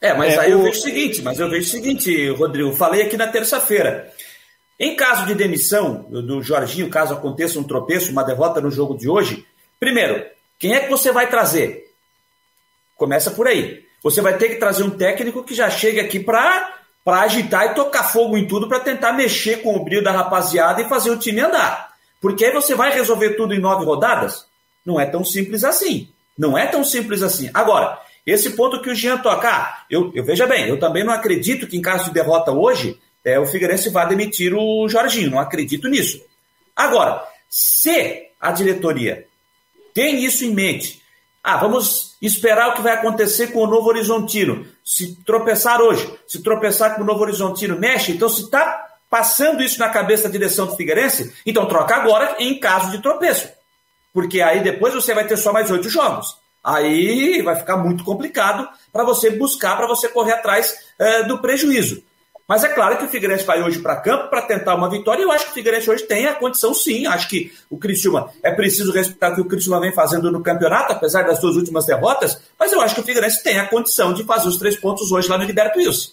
[0.00, 0.58] É, mas é, aí o...
[0.58, 4.12] eu vejo o seguinte, mas eu vejo o seguinte, Rodrigo, falei aqui na terça-feira.
[4.78, 9.08] Em caso de demissão do Jorginho, caso aconteça um tropeço, uma derrota no jogo de
[9.08, 9.44] hoje,
[9.80, 10.24] primeiro,
[10.58, 11.92] quem é que você vai trazer?
[12.96, 13.84] Começa por aí.
[14.02, 16.74] Você vai ter que trazer um técnico que já chegue aqui para
[17.06, 20.88] agitar e tocar fogo em tudo para tentar mexer com o brilho da rapaziada e
[20.88, 21.92] fazer o time andar.
[22.20, 24.46] Porque aí você vai resolver tudo em nove rodadas?
[24.84, 26.08] Não é tão simples assim.
[26.38, 27.50] Não é tão simples assim.
[27.52, 31.12] Agora, esse ponto que o Jean toca, ah, eu, eu veja bem, eu também não
[31.12, 35.30] acredito que em caso de derrota hoje, é, o Figueirense vá demitir o Jorginho.
[35.30, 36.20] Não acredito nisso.
[36.74, 39.25] Agora, se a diretoria
[39.96, 41.02] tem isso em mente,
[41.42, 44.66] ah, vamos esperar o que vai acontecer com o Novo Horizontino.
[44.84, 48.12] Se tropeçar hoje, se tropeçar com o Novo Horizontino, mexe.
[48.12, 52.60] Então, se está passando isso na cabeça da direção do Figueirense, então troca agora em
[52.60, 53.48] caso de tropeço.
[54.12, 56.36] Porque aí depois você vai ter só mais oito jogos.
[56.62, 62.02] Aí vai ficar muito complicado para você buscar, para você correr atrás é, do prejuízo.
[62.48, 65.24] Mas é claro que o Figueirense vai hoje para campo para tentar uma vitória e
[65.24, 67.04] eu acho que o Figueirense hoje tem a condição sim.
[67.06, 70.92] Acho que o Criciúma, é preciso respeitar o que o Criciúma vem fazendo no campeonato,
[70.92, 74.22] apesar das duas últimas derrotas, mas eu acho que o Figueirense tem a condição de
[74.22, 76.12] fazer os três pontos hoje lá no Liberto Wilson.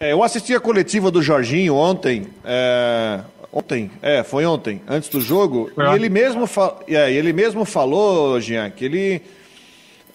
[0.00, 3.20] É, eu assisti a coletiva do Jorginho ontem, é,
[3.52, 6.76] ontem, é, foi ontem, antes do jogo, e ele mesmo, fa...
[6.86, 9.22] é, ele mesmo falou, Jean, que ele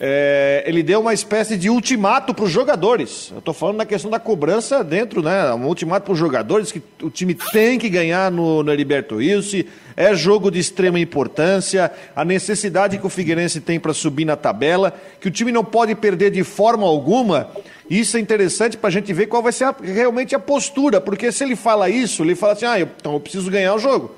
[0.05, 3.29] é, ele deu uma espécie de ultimato para os jogadores.
[3.31, 5.53] Eu estou falando na questão da cobrança dentro, né?
[5.53, 9.63] Um ultimato para os jogadores que o time tem que ganhar no, no Heriberto Wilson.
[9.95, 14.93] É jogo de extrema importância, a necessidade que o Figueirense tem para subir na tabela,
[15.21, 17.47] que o time não pode perder de forma alguma.
[17.89, 21.31] Isso é interessante para a gente ver qual vai ser a, realmente a postura, porque
[21.31, 24.13] se ele fala isso, ele fala assim: ah, eu, então eu preciso ganhar o jogo.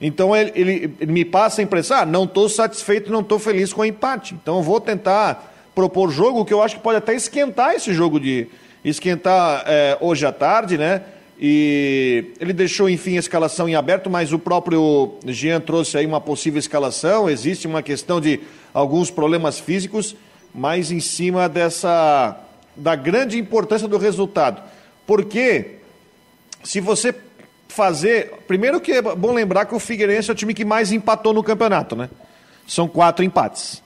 [0.00, 3.72] Então ele, ele, ele me passa a impressão, ah, não estou satisfeito, não estou feliz
[3.72, 4.34] com o empate.
[4.34, 8.18] Então eu vou tentar propor jogo que eu acho que pode até esquentar esse jogo
[8.18, 8.48] de
[8.84, 11.02] esquentar é, hoje à tarde, né?
[11.42, 16.20] E ele deixou, enfim, a escalação em aberto, mas o próprio Jean trouxe aí uma
[16.20, 17.30] possível escalação.
[17.30, 18.40] Existe uma questão de
[18.74, 20.14] alguns problemas físicos,
[20.54, 22.38] mas em cima dessa
[22.76, 24.62] da grande importância do resultado.
[25.06, 25.76] Porque
[26.62, 27.14] se você
[27.70, 28.32] fazer.
[28.46, 31.42] Primeiro que é bom lembrar que o Figueirense é o time que mais empatou no
[31.42, 32.10] campeonato, né?
[32.66, 33.82] São quatro empates.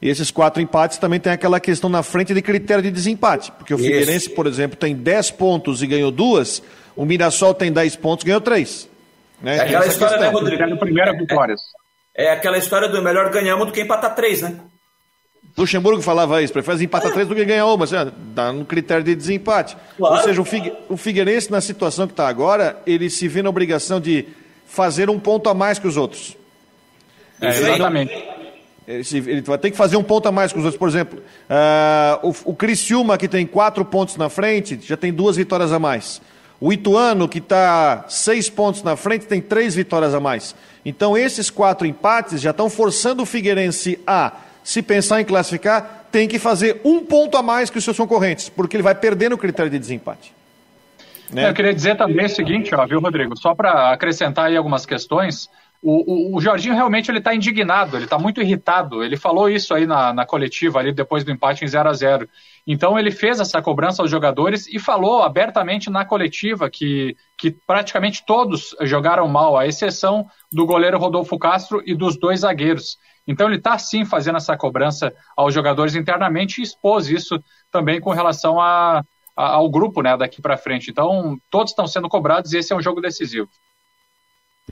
[0.00, 3.50] E esses quatro empates também tem aquela questão na frente de critério de desempate.
[3.52, 3.84] Porque o Isso.
[3.84, 6.62] Figueirense, por exemplo, tem 10 pontos e ganhou duas,
[6.94, 8.88] o Mirassol tem 10 pontos e ganhou três.
[9.40, 9.56] Né?
[9.56, 10.76] É aquela história, né, Rodrigo?
[10.78, 11.54] Primeira vitória.
[12.16, 14.58] É, é aquela história do melhor ganhamos do que empatar três, né?
[15.56, 17.96] Luxemburgo falava isso, prefere empatar três do que ganhar uma, assim,
[18.34, 19.74] dá no critério de desempate.
[19.96, 20.16] Claro.
[20.16, 23.48] Ou seja, o, Figue, o Figueirense, na situação que está agora, ele se vê na
[23.48, 24.26] obrigação de
[24.66, 26.36] fazer um ponto a mais que os outros.
[27.40, 28.12] É, exatamente.
[28.86, 30.78] Ele, ele, vai ter que fazer um ponto a mais que os outros.
[30.78, 35.36] Por exemplo, uh, o, o Criciúma, que tem quatro pontos na frente, já tem duas
[35.36, 36.20] vitórias a mais.
[36.60, 40.54] O Ituano, que está seis pontos na frente, tem três vitórias a mais.
[40.84, 44.32] Então, esses quatro empates já estão forçando o Figueirense a
[44.66, 48.48] se pensar em classificar, tem que fazer um ponto a mais que os seus concorrentes,
[48.48, 50.34] porque ele vai perder no critério de desempate.
[51.30, 51.48] Né?
[51.48, 53.38] Eu queria dizer também o seguinte, ó, viu, Rodrigo?
[53.38, 55.48] Só para acrescentar aí algumas questões.
[55.80, 59.04] O, o, o Jorginho realmente ele está indignado, ele está muito irritado.
[59.04, 62.28] Ele falou isso aí na, na coletiva ali depois do empate em 0 a 0
[62.66, 68.24] Então ele fez essa cobrança aos jogadores e falou abertamente na coletiva que, que praticamente
[68.26, 72.98] todos jogaram mal, à exceção do goleiro Rodolfo Castro e dos dois zagueiros.
[73.26, 78.10] Então ele está sim fazendo essa cobrança aos jogadores internamente e expôs isso também com
[78.10, 79.02] relação a,
[79.36, 80.90] a, ao grupo né, daqui para frente.
[80.90, 83.48] Então todos estão sendo cobrados e esse é um jogo decisivo.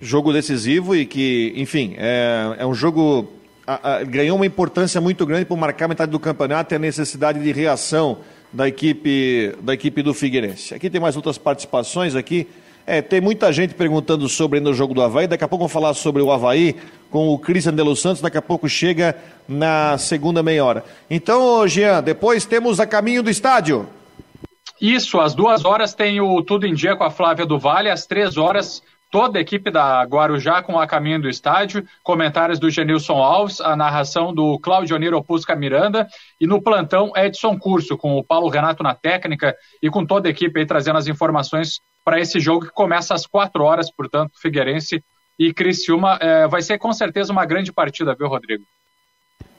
[0.01, 3.29] Jogo decisivo e que, enfim, é, é um jogo.
[3.67, 7.53] A, ganhou uma importância muito grande para marcar metade do campeonato e a necessidade de
[7.53, 8.19] reação
[8.53, 10.75] da equipe, da equipe do Figueirense.
[10.75, 12.47] Aqui tem mais outras participações aqui.
[12.87, 15.27] É, tem muita gente perguntando sobre o jogo do Havaí.
[15.27, 16.77] Daqui a pouco vamos falar sobre o Havaí
[17.11, 18.21] com o Cristian de Los Santos.
[18.21, 19.17] Daqui a pouco chega
[19.49, 20.85] na segunda meia hora.
[21.09, 23.89] Então, Jean, depois temos a caminho do estádio.
[24.81, 28.07] Isso, às duas horas tem o Tudo em Dia com a Flávia do Vale, às
[28.07, 28.83] três horas
[29.15, 33.77] toda a equipe da Guarujá com a caminho do estádio, comentários do Genilson Alves, a
[33.77, 36.09] narração do Claudio Niro Opusca Miranda
[36.41, 40.33] e no plantão Edson Curso, com o Paulo Renato na técnica e com toda a
[40.33, 45.01] equipe aí trazendo as informações para esse jogo que começa às quatro horas, portanto, Figueirense
[45.39, 46.19] e Criciúma.
[46.21, 48.65] É, vai ser com certeza uma grande partida, viu, Rodrigo?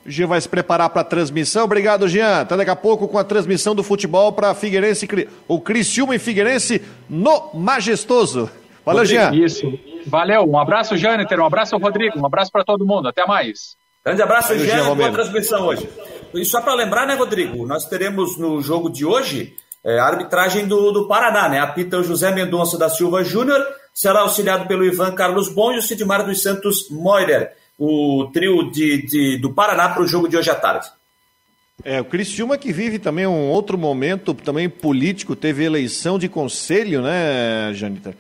[0.06, 1.64] O Jean vai se preparar para a transmissão.
[1.64, 2.42] Obrigado, Jean.
[2.42, 5.08] Até daqui a pouco com a transmissão do futebol para Figueirense,
[5.48, 8.52] o Criciúma e Figueirense no Majestoso.
[8.86, 9.34] Valeu, Jean.
[9.34, 9.78] Isso.
[10.06, 10.44] Valeu.
[10.44, 11.40] Um abraço, Jâniter.
[11.40, 12.20] Um abraço, Rodrigo.
[12.20, 13.08] Um abraço para todo mundo.
[13.08, 13.76] Até mais.
[14.06, 14.96] Grande abraço, Valeu, Jean.
[14.96, 15.90] Boa transmissão hoje.
[16.34, 17.66] E só para lembrar, né, Rodrigo?
[17.66, 21.60] Nós teremos no jogo de hoje é, a arbitragem do, do Paraná, né?
[21.60, 25.82] Apita o José Mendonça da Silva Júnior, será auxiliado pelo Ivan Carlos Bom e o
[25.82, 30.50] Sidmar dos Santos Moirer, o trio de, de do Paraná para o jogo de hoje
[30.50, 30.88] à tarde.
[31.84, 37.02] É, o Criciúma que vive também um outro momento também político, teve eleição de conselho,
[37.02, 38.16] né, Janita?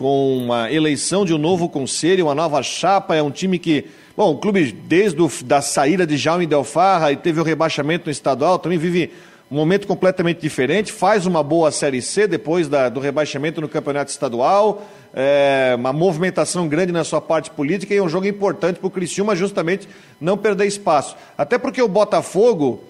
[0.00, 3.14] Com uma eleição de um novo conselho, uma nova chapa.
[3.14, 3.84] É um time que,
[4.16, 8.10] bom, o clube desde o, da saída de Jaume Delfarra e teve o rebaixamento no
[8.10, 9.12] estadual, também vive
[9.50, 10.90] um momento completamente diferente.
[10.90, 14.88] Faz uma boa Série C depois da, do rebaixamento no campeonato estadual.
[15.12, 18.90] É, uma movimentação grande na sua parte política e é um jogo importante para o
[18.90, 19.86] Criciúma justamente
[20.18, 21.14] não perder espaço.
[21.36, 22.82] Até porque o Botafogo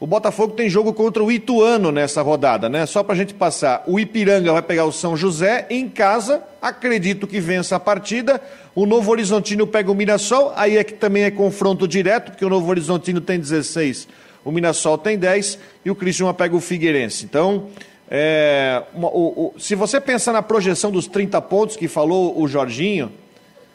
[0.00, 2.86] o Botafogo tem jogo contra o Ituano nessa rodada, né?
[2.86, 3.84] Só para a gente passar.
[3.86, 6.42] O Ipiranga vai pegar o São José em casa.
[6.60, 8.40] Acredito que vença a partida.
[8.74, 10.54] O Novo Horizontino pega o Mirassol.
[10.56, 14.08] Aí é que também é confronto direto, porque o Novo Horizontino tem 16,
[14.42, 17.26] o Mirassol tem 10 e o Cristiano pega o Figueirense.
[17.26, 17.66] Então,
[18.10, 23.12] é, o, o, se você pensar na projeção dos 30 pontos que falou o Jorginho,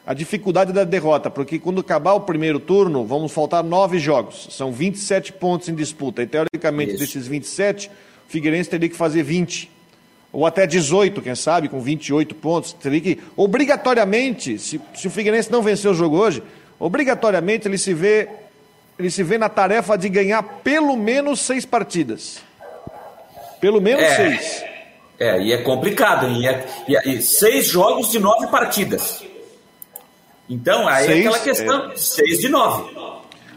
[0.05, 4.47] a dificuldade da derrota, porque quando acabar o primeiro turno, vamos faltar nove jogos.
[4.51, 6.21] São 27 pontos em disputa.
[6.21, 6.99] E teoricamente, Isso.
[6.99, 7.91] desses 27, o
[8.31, 9.71] Figueirense teria que fazer 20.
[10.31, 12.73] Ou até 18, quem sabe, com 28 pontos.
[12.73, 16.43] Teria que, obrigatoriamente, se, se o Figueirense não vencer o jogo hoje,
[16.79, 18.29] obrigatoriamente ele se vê
[18.97, 22.41] ele se vê na tarefa de ganhar pelo menos seis partidas.
[23.59, 24.63] Pelo menos é, seis.
[25.19, 26.29] É, e é complicado.
[26.29, 29.21] E, é, e, é, e seis jogos de nove partidas.
[30.49, 31.95] Então, aí seis, é aquela questão: é...
[31.95, 32.95] seis de nove.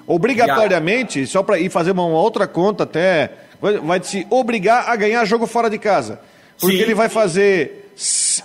[0.07, 1.27] Obrigatoriamente, a...
[1.27, 5.24] só para ir fazer uma, uma, outra conta até, vai, vai se obrigar a ganhar
[5.24, 6.20] jogo fora de casa.
[6.59, 6.83] Porque Sim.
[6.83, 7.92] ele vai fazer.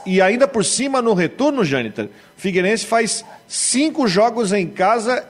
[0.06, 5.26] E ainda por cima, no retorno, Jâniter, Figueirense faz cinco jogos em casa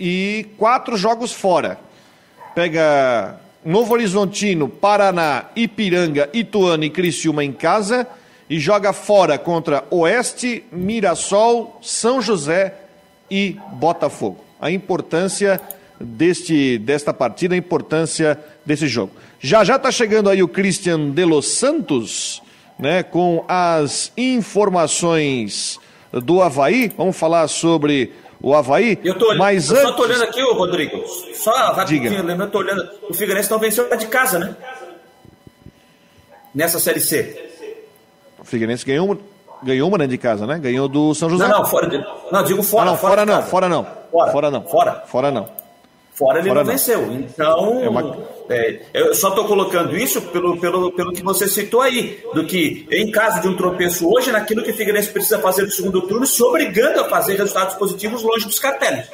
[0.00, 1.78] e quatro jogos fora.
[2.54, 8.06] Pega Novo Horizontino, Paraná, Ipiranga, Ituano e Criciúma em casa
[8.52, 12.74] e joga fora contra Oeste, Mirassol, São José
[13.30, 14.44] e Botafogo.
[14.60, 15.58] A importância
[15.98, 19.12] deste, desta partida, a importância desse jogo.
[19.40, 22.42] Já já está chegando aí o Christian de Los Santos,
[22.78, 25.80] né, com as informações
[26.12, 26.92] do Havaí.
[26.94, 28.98] Vamos falar sobre o Havaí.
[29.02, 29.88] Eu, tô, mas eu antes...
[29.88, 31.02] só tô olhando aqui, ô Rodrigo.
[31.32, 32.86] Só rapidinho, lembrando, tô olhando.
[33.08, 34.54] O Figueirense não venceu de casa, né?
[36.54, 37.51] Nessa Série C.
[38.42, 39.18] O Figueirense ganhou uma,
[39.62, 40.58] ganhou uma dentro de casa, né?
[40.58, 41.46] Ganhou do São José.
[41.46, 41.88] Não, não, fora.
[41.88, 42.82] De, não, digo fora.
[42.82, 43.86] Ah, não, fora, fora não, fora não.
[44.10, 44.62] Fora, fora não.
[44.62, 45.02] Fora.
[45.06, 45.62] Fora não.
[46.12, 47.12] Fora ele fora não, não venceu.
[47.12, 48.18] Então, é uma...
[48.50, 52.86] é, eu só estou colocando isso pelo, pelo, pelo que você citou aí, do que
[52.90, 56.26] em caso de um tropeço hoje, naquilo que o Figueirense precisa fazer no segundo turno,
[56.26, 59.06] se obrigando a fazer resultados positivos longe dos cartéis.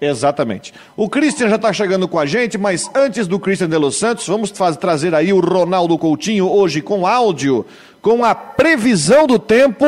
[0.00, 0.72] Exatamente.
[0.96, 4.26] O Christian já está chegando com a gente, mas antes do Christian de Los Santos,
[4.26, 7.66] vamos fazer, trazer aí o Ronaldo Coutinho hoje com áudio,
[8.08, 9.84] com a previsão do tempo.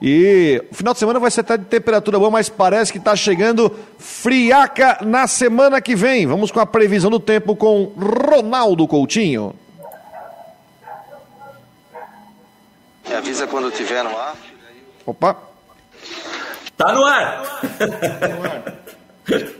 [0.00, 3.16] E o final de semana vai ser até de temperatura boa, mas parece que está
[3.16, 6.26] chegando friaca na semana que vem.
[6.26, 9.54] Vamos com a previsão do tempo com Ronaldo Coutinho.
[13.08, 14.36] Me avisa quando tiver no ar.
[15.06, 15.38] Opa.
[16.76, 17.42] Tá no ar.
[17.78, 18.74] Tá no ar.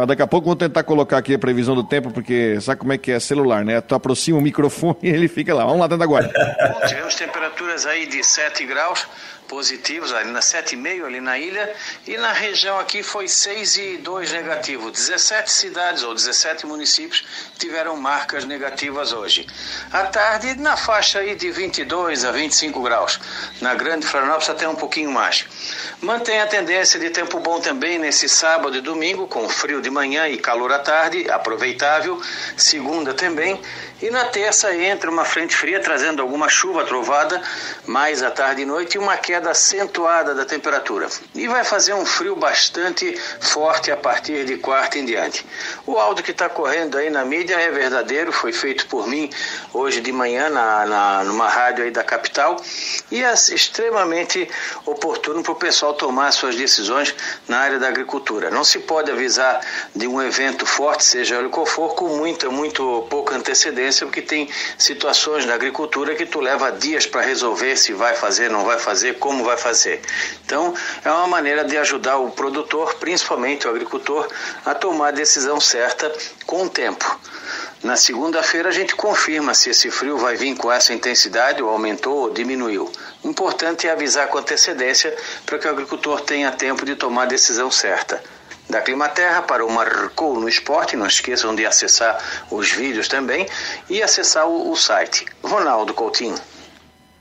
[0.00, 2.92] Ah, daqui a pouco vou tentar colocar aqui a previsão do tempo, porque sabe como
[2.92, 3.80] é que é celular, né?
[3.80, 5.64] Tu aproxima o microfone e ele fica lá.
[5.64, 6.30] Vamos lá, tenta agora.
[6.86, 9.08] Tivemos temperaturas aí de 7 graus
[9.48, 11.74] positivos, ali na 7,5 ali na ilha,
[12.06, 14.90] e na região aqui foi 6 e 2 negativo.
[14.90, 17.24] 17 cidades ou 17 municípios
[17.58, 19.46] tiveram marcas negativas hoje.
[19.90, 23.18] À tarde, na faixa aí de 22 a 25 graus.
[23.60, 25.46] Na Grande Florianópolis até um pouquinho mais.
[26.00, 30.28] Mantém a tendência de tempo bom também nesse sábado e domingo, com frio de manhã
[30.28, 32.20] e calor à tarde, aproveitável.
[32.56, 33.60] Segunda também.
[34.00, 37.42] E na terça entra uma frente fria trazendo alguma chuva trovada,
[37.86, 41.08] mais à tarde e noite, e uma queda acentuada da temperatura.
[41.34, 45.44] E vai fazer um frio bastante forte a partir de quarta em diante.
[45.86, 49.30] O áudio que está correndo aí na mídia é verdadeiro, foi feito por mim
[49.72, 52.56] hoje de manhã na, na numa rádio aí da capital
[53.10, 54.48] e é extremamente
[54.84, 57.14] oportuno para o pessoal tomar suas decisões
[57.46, 58.50] na área da agricultura.
[58.50, 59.60] Não se pode avisar
[59.94, 64.48] de um evento forte, seja ele qual for, com muita, muito pouca antecedência porque tem
[64.76, 69.18] situações na agricultura que tu leva dias para resolver se vai fazer, não vai fazer,
[69.28, 70.00] como vai fazer.
[70.42, 70.72] Então,
[71.04, 74.26] é uma maneira de ajudar o produtor, principalmente o agricultor,
[74.64, 76.10] a tomar a decisão certa
[76.46, 77.04] com o tempo.
[77.82, 82.16] Na segunda-feira a gente confirma se esse frio vai vir com essa intensidade, ou aumentou
[82.20, 82.90] ou diminuiu.
[83.22, 85.14] Importante é avisar com antecedência
[85.44, 88.22] para que o agricultor tenha tempo de tomar a decisão certa
[88.66, 90.96] da Climaterra para o Marcou no Esporte.
[90.96, 92.18] Não esqueçam de acessar
[92.50, 93.46] os vídeos também
[93.90, 95.26] e acessar o, o site.
[95.42, 96.40] Ronaldo Coutinho.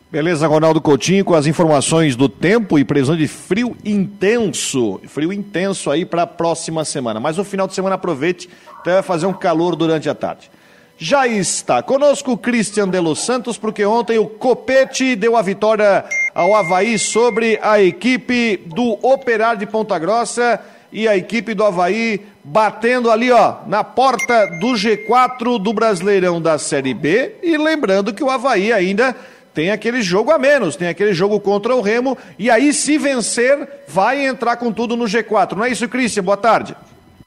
[0.10, 5.02] Beleza, Ronaldo Coutinho, com as informações do tempo e previsão de frio intenso.
[5.06, 7.20] Frio intenso aí para a próxima semana.
[7.20, 10.50] Mas o final de semana aproveite, então vai fazer um calor durante a tarde.
[10.98, 16.06] Já está conosco o Christian de Los Santos, porque ontem o Copete deu a vitória
[16.34, 20.58] ao Havaí sobre a equipe do Operário de Ponta Grossa
[20.90, 26.58] e a equipe do Havaí batendo ali, ó, na porta do G4 do Brasileirão da
[26.58, 27.36] Série B.
[27.44, 29.14] E lembrando que o Havaí ainda
[29.58, 32.16] tem aquele jogo a menos, tem aquele jogo contra o Remo.
[32.38, 35.54] E aí, se vencer, vai entrar com tudo no G4.
[35.54, 36.24] Não é isso, Cristian?
[36.24, 36.78] Boa tarde.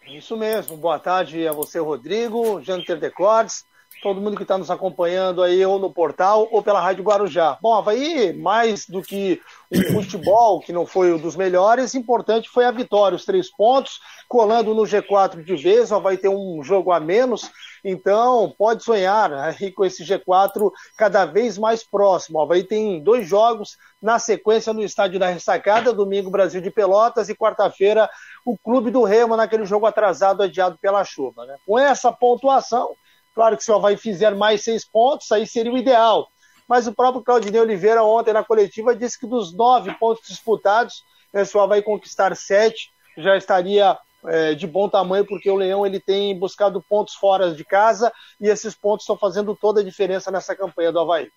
[0.06, 0.76] Isso mesmo.
[0.76, 3.64] Boa tarde a você, Rodrigo, Janter Decordes,
[4.00, 7.58] todo mundo que está nos acompanhando aí ou no portal ou pela Rádio Guarujá.
[7.60, 12.64] Bom, Havaí, mais do que o futebol, que não foi um dos melhores, importante foi
[12.64, 17.00] a vitória, os três pontos, colando no G4 de vez, vai ter um jogo a
[17.00, 17.50] menos,
[17.84, 22.46] então pode sonhar aí com esse G4 cada vez mais próximo.
[22.46, 27.34] Vai tem dois jogos na sequência no estádio da Ressacada, domingo Brasil de Pelotas e
[27.34, 28.08] quarta-feira
[28.44, 31.44] o Clube do Remo naquele jogo atrasado adiado pela chuva.
[31.46, 31.56] Né?
[31.66, 32.94] Com essa pontuação,
[33.34, 36.28] claro que se o Havaí fizer mais seis pontos, aí seria o ideal
[36.70, 41.02] mas o próprio Claudinei Oliveira ontem na coletiva disse que dos nove pontos disputados,
[41.32, 45.86] né, se o Havaí conquistar sete, já estaria é, de bom tamanho, porque o Leão
[45.86, 50.30] ele tem buscado pontos fora de casa e esses pontos estão fazendo toda a diferença
[50.30, 51.28] nessa campanha do Havaí.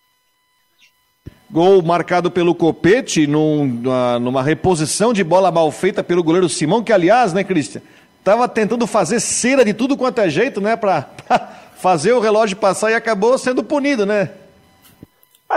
[1.49, 3.83] Gol marcado pelo Copete num,
[4.19, 7.81] numa reposição de bola mal feita pelo goleiro Simão, que aliás, né, Cristian,
[8.17, 11.09] estava tentando fazer cera de tudo quanto é jeito, né, para
[11.77, 14.31] fazer o relógio passar e acabou sendo punido, né?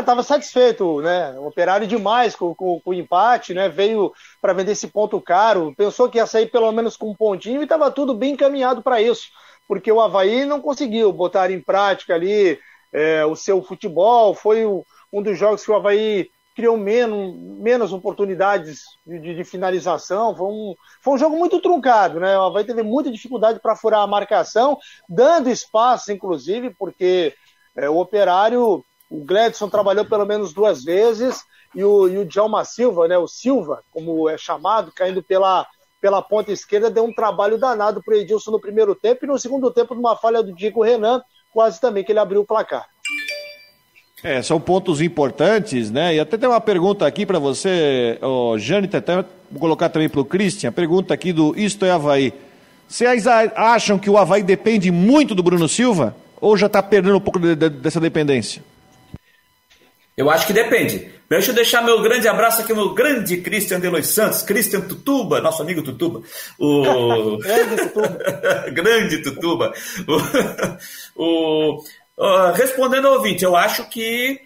[0.00, 1.38] Estava ah, satisfeito, né?
[1.38, 3.68] Operário demais com, com, com o empate, né?
[3.68, 7.60] Veio para vender esse ponto caro, pensou que ia sair pelo menos com um pontinho
[7.60, 9.28] e estava tudo bem encaminhado para isso,
[9.68, 12.58] porque o Havaí não conseguiu botar em prática ali
[12.92, 14.34] é, o seu futebol.
[14.34, 20.34] Foi o, um dos jogos que o Havaí criou menos, menos oportunidades de, de, finalização.
[20.34, 22.38] Foi um, foi um jogo muito truncado, né?
[22.38, 27.34] O Havaí teve muita dificuldade para furar a marcação, dando espaço, inclusive, porque
[27.76, 31.44] é, o operário o Gladson trabalhou pelo menos duas vezes
[31.74, 35.66] e o, e o Djalma Silva, né, o Silva, como é chamado, caindo pela,
[36.00, 39.38] pela ponta esquerda, deu um trabalho danado para o Edilson no primeiro tempo e no
[39.38, 42.86] segundo tempo, numa falha do Diego Renan, quase também que ele abriu o placar.
[44.22, 46.14] É, são pontos importantes, né?
[46.14, 49.16] E até tem uma pergunta aqui para você, oh, Jane, até
[49.50, 52.32] vou colocar também para o Christian, pergunta aqui do Isto é Havaí.
[52.88, 56.16] Vocês acham que o Havaí depende muito do Bruno Silva?
[56.40, 58.62] Ou já está perdendo um pouco de, de, dessa dependência?
[60.16, 61.10] Eu acho que depende.
[61.28, 65.60] Deixa eu deixar meu grande abraço aqui, meu grande Christian Delois Santos, Christian Tutuba, nosso
[65.60, 66.22] amigo Tutuba.
[66.58, 67.36] O...
[67.42, 68.18] grande Tutuba.
[68.72, 69.72] grande Tutuba.
[71.16, 71.82] O...
[72.16, 72.52] o...
[72.52, 74.40] respondendo ao ouvinte, eu acho que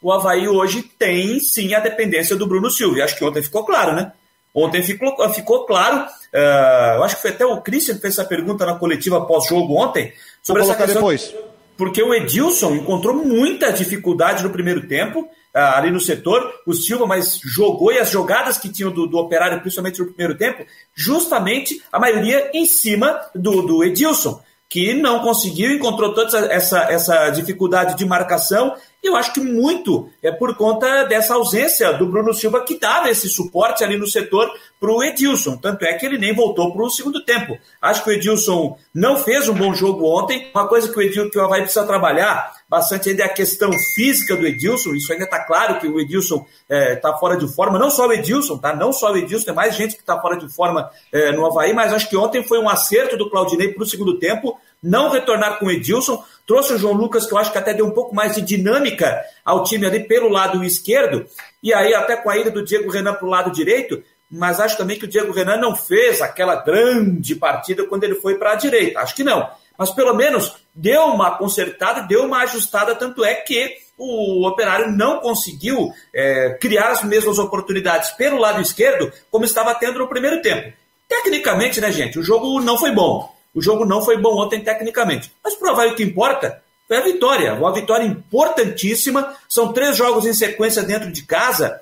[0.00, 3.02] o Havaí hoje tem sim a dependência do Bruno Silva.
[3.02, 4.12] Acho que ontem ficou claro, né?
[4.54, 6.06] Ontem ficou, ficou claro.
[6.32, 9.74] Uh, eu acho que foi até o Christian que fez essa pergunta na coletiva pós-jogo
[9.74, 10.12] ontem.
[10.42, 11.02] Sobre Vou essa questão...
[11.02, 11.34] depois
[11.76, 17.06] porque o Edilson encontrou muita dificuldade no primeiro tempo, ah, ali no setor, o Silva,
[17.06, 20.64] mas jogou e as jogadas que tinham do, do Operário, principalmente no primeiro tempo,
[20.94, 27.30] justamente a maioria em cima do, do Edilson, que não conseguiu, encontrou toda essa, essa
[27.30, 28.74] dificuldade de marcação
[29.06, 33.28] eu acho que muito é por conta dessa ausência do Bruno Silva, que dava esse
[33.28, 34.50] suporte ali no setor
[34.80, 35.56] para o Edilson.
[35.56, 37.58] Tanto é que ele nem voltou para o segundo tempo.
[37.80, 40.50] Acho que o Edilson não fez um bom jogo ontem.
[40.54, 43.70] Uma coisa que o Edilson que o Havaí precisa trabalhar bastante ainda é a questão
[43.94, 44.94] física do Edilson.
[44.94, 47.78] Isso ainda está claro que o Edilson está é, tá fora de forma.
[47.78, 48.74] Não só o Edilson, tá?
[48.74, 51.72] Não só o Edilson, tem mais gente que está fora de forma é, no Havaí,
[51.72, 55.58] mas acho que ontem foi um acerto do Claudinei para o segundo tempo não retornar
[55.58, 58.14] com o Edilson, trouxe o João Lucas, que eu acho que até deu um pouco
[58.14, 61.26] mais de dinâmica ao time ali pelo lado esquerdo,
[61.62, 64.76] e aí até com a ida do Diego Renan para o lado direito, mas acho
[64.76, 68.56] também que o Diego Renan não fez aquela grande partida quando ele foi para a
[68.56, 69.48] direita, acho que não.
[69.78, 75.20] Mas pelo menos deu uma consertada, deu uma ajustada, tanto é que o Operário não
[75.20, 80.72] conseguiu é, criar as mesmas oportunidades pelo lado esquerdo como estava tendo no primeiro tempo.
[81.08, 83.35] Tecnicamente, né, gente, o jogo não foi bom.
[83.56, 85.32] O jogo não foi bom ontem tecnicamente.
[85.42, 87.54] Mas provar o que importa foi a vitória.
[87.54, 89.34] Uma vitória importantíssima.
[89.48, 91.80] São três jogos em sequência dentro de casa.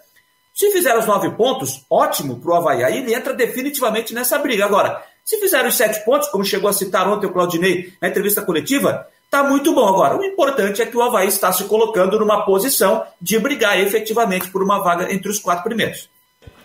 [0.54, 2.84] Se fizer os nove pontos, ótimo para o Havaí.
[2.84, 4.64] Aí ele entra definitivamente nessa briga.
[4.64, 8.40] Agora, se fizer os sete pontos, como chegou a citar ontem o Claudinei na entrevista
[8.40, 9.88] coletiva, tá muito bom.
[9.88, 14.48] Agora, o importante é que o Havaí está se colocando numa posição de brigar efetivamente
[14.48, 16.08] por uma vaga entre os quatro primeiros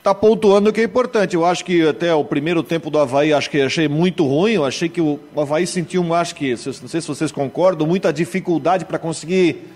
[0.10, 1.36] tá pontuando o que é importante.
[1.36, 4.54] Eu acho que até o primeiro tempo do Havaí, acho que achei muito ruim.
[4.54, 8.86] Eu achei que o Havaí sentiu, acho que, não sei se vocês concordam, muita dificuldade
[8.86, 9.68] para conseguir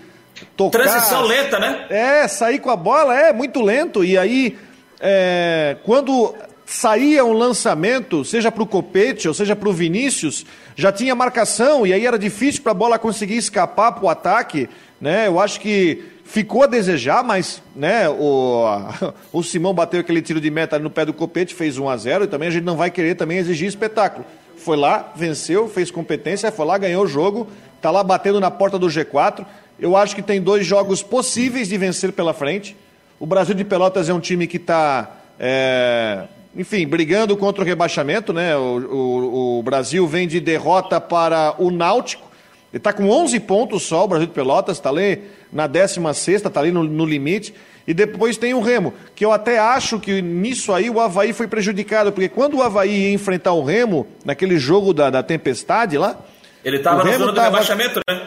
[0.56, 0.82] tocar.
[0.82, 1.86] Transição lenta, né?
[1.88, 4.04] É, sair com a bola é muito lento.
[4.04, 4.58] E aí,
[5.00, 6.34] é, quando
[6.66, 11.86] saía um lançamento, seja para o Copete ou seja para o Vinícius, já tinha marcação
[11.86, 14.68] e aí era difícil para a bola conseguir escapar para o ataque.
[15.00, 15.26] Né?
[15.28, 18.66] Eu acho que ficou a desejar, mas né, o,
[19.32, 22.24] o Simão bateu aquele tiro de meta no pé do copete, fez 1 a 0
[22.24, 24.24] e também a gente não vai querer também exigir espetáculo.
[24.56, 27.46] Foi lá, venceu, fez competência, foi lá, ganhou o jogo,
[27.76, 29.44] está lá batendo na porta do G4.
[29.78, 32.76] Eu acho que tem dois jogos possíveis de vencer pela frente.
[33.20, 36.24] O Brasil de Pelotas é um time que está, é,
[36.56, 38.56] enfim, brigando contra o rebaixamento, né?
[38.56, 42.23] O, o, o Brasil vem de derrota para o Náutico.
[42.74, 45.22] Ele está com 11 pontos só, o Brasil de Pelotas, está ali
[45.52, 47.54] na 16, está ali no, no, limite.
[47.86, 51.46] E depois tem o Remo, que eu até acho que nisso aí o Havaí foi
[51.46, 56.18] prejudicado, porque quando o Havaí ia enfrentar o Remo, naquele jogo da, da tempestade lá.
[56.64, 58.26] Ele estava na zona do tava, rebaixamento, né?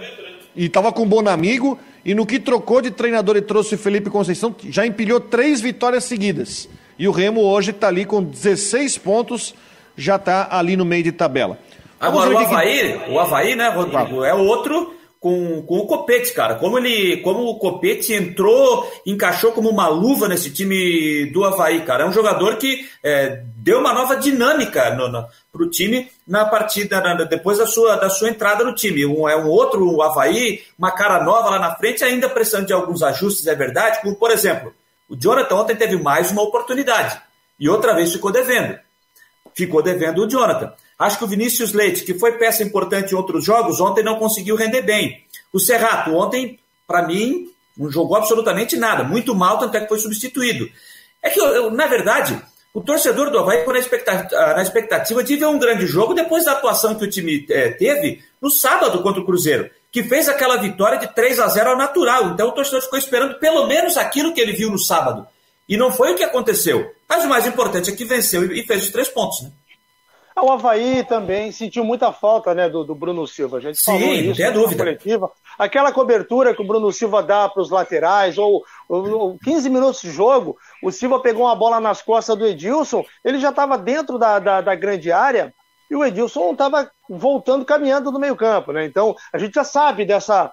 [0.56, 3.78] E estava com um bom amigo, e no que trocou de treinador e trouxe o
[3.78, 6.70] Felipe Conceição, já empilhou três vitórias seguidas.
[6.98, 9.54] E o Remo hoje está ali com 16 pontos,
[9.98, 11.60] já está ali no meio de tabela.
[12.00, 13.10] Agora, o Havaí, que...
[13.12, 16.56] o Havaí, né, Rodrigo, é outro com, com o Copete, cara.
[16.56, 22.04] Como ele, como o Copete entrou, encaixou como uma luva nesse time do Havaí, cara.
[22.04, 24.95] É um jogador que é, deu uma nova dinâmica
[25.52, 29.06] para o time na partida, na, depois da sua, da sua entrada no time.
[29.06, 33.02] Um, é um outro Havaí, uma cara nova lá na frente, ainda precisando de alguns
[33.02, 34.02] ajustes, é verdade.
[34.02, 34.74] Como, por exemplo,
[35.10, 37.20] o Jonathan ontem teve mais uma oportunidade
[37.60, 38.78] e outra vez ficou devendo.
[39.54, 40.72] Ficou devendo o Jonathan.
[41.00, 44.56] Acho que o Vinícius Leite, que foi peça importante em outros jogos, ontem não conseguiu
[44.56, 45.24] render bem.
[45.54, 49.04] O Serrato, ontem, para mim, não jogou absolutamente nada.
[49.04, 50.68] Muito mal, tanto é que foi substituído.
[51.22, 52.41] É que, eu, eu, na verdade,
[52.74, 56.45] o torcedor do Havaí ficou na expectativa, na expectativa de ver um grande jogo depois
[56.45, 60.58] da atuação que o time é, teve no sábado contra o Cruzeiro, que fez aquela
[60.58, 62.32] vitória de 3 a 0 ao natural.
[62.32, 65.28] Então o torcedor ficou esperando pelo menos aquilo que ele viu no sábado.
[65.70, 66.91] E não foi o que aconteceu.
[67.08, 69.52] Mas o mais importante é que venceu e fez os três pontos, né?
[70.39, 73.57] O Havaí também sentiu muita falta né, do, do Bruno Silva.
[73.57, 74.83] A gente Sim, falou isso não dúvida.
[74.83, 75.31] coletiva.
[75.57, 80.11] Aquela cobertura que o Bruno Silva dá para os laterais, ou, ou, 15 minutos de
[80.11, 84.38] jogo, o Silva pegou uma bola nas costas do Edilson, ele já estava dentro da,
[84.38, 85.53] da, da, grande área
[85.89, 88.71] e o Edilson estava voltando, caminhando no meio campo.
[88.71, 88.85] Né?
[88.85, 90.51] Então, a gente já sabe dessa,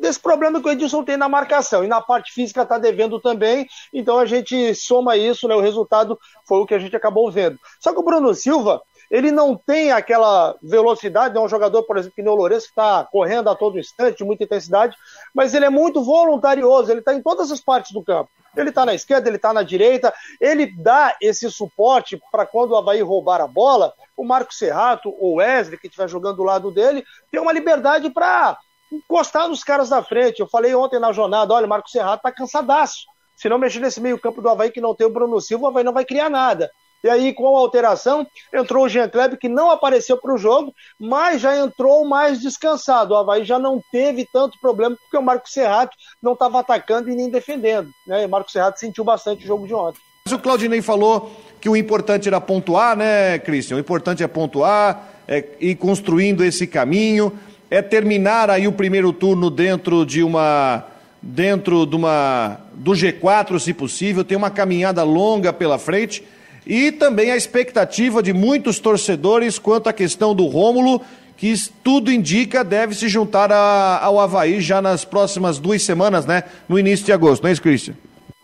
[0.00, 1.84] desse problema que o Edilson tem na marcação.
[1.84, 3.66] E na parte física está devendo também.
[3.92, 5.54] Então a gente soma isso, né?
[5.54, 7.58] O resultado foi o que a gente acabou vendo.
[7.78, 12.14] Só que o Bruno Silva, ele não tem aquela velocidade, é um jogador, por exemplo,
[12.14, 14.96] que o Lourenço, que está correndo a todo instante, muita intensidade,
[15.34, 18.30] mas ele é muito voluntarioso, ele está em todas as partes do campo.
[18.56, 22.76] Ele está na esquerda, ele está na direita, ele dá esse suporte para quando o
[22.76, 26.70] Havaí roubar a bola, o Marco Serrato ou o Wesley, que estiver jogando do lado
[26.70, 28.58] dele, tem uma liberdade para
[28.90, 30.40] encostar nos caras da frente.
[30.40, 33.06] Eu falei ontem na jornada, olha, o Marco Serrato tá cansadaço.
[33.36, 35.68] Se não mexer nesse meio campo do Havaí que não tem o Bruno Silva, o
[35.68, 36.70] Havaí não vai criar nada.
[37.02, 40.74] E aí, com a alteração, entrou o Jean Kleber, que não apareceu para o jogo,
[40.98, 43.14] mas já entrou mais descansado.
[43.14, 47.16] O Havaí já não teve tanto problema, porque o Marco Serrato não estava atacando e
[47.16, 47.88] nem defendendo.
[48.06, 48.22] Né?
[48.22, 50.00] E o Marco Serrato sentiu bastante o jogo de ontem.
[50.26, 53.76] Mas o Claudinei falou que o importante era pontuar, né, Cristian?
[53.76, 57.32] O importante é pontuar, é ir construindo esse caminho
[57.70, 60.84] é terminar aí o primeiro turno dentro de uma
[61.22, 66.24] dentro de uma do G4, se possível, tem uma caminhada longa pela frente
[66.66, 71.02] e também a expectativa de muitos torcedores quanto à questão do Rômulo,
[71.36, 71.54] que
[71.84, 76.44] tudo indica deve se juntar a, ao Havaí já nas próximas duas semanas, né?
[76.68, 77.94] No início de agosto, não é isso, Cristian?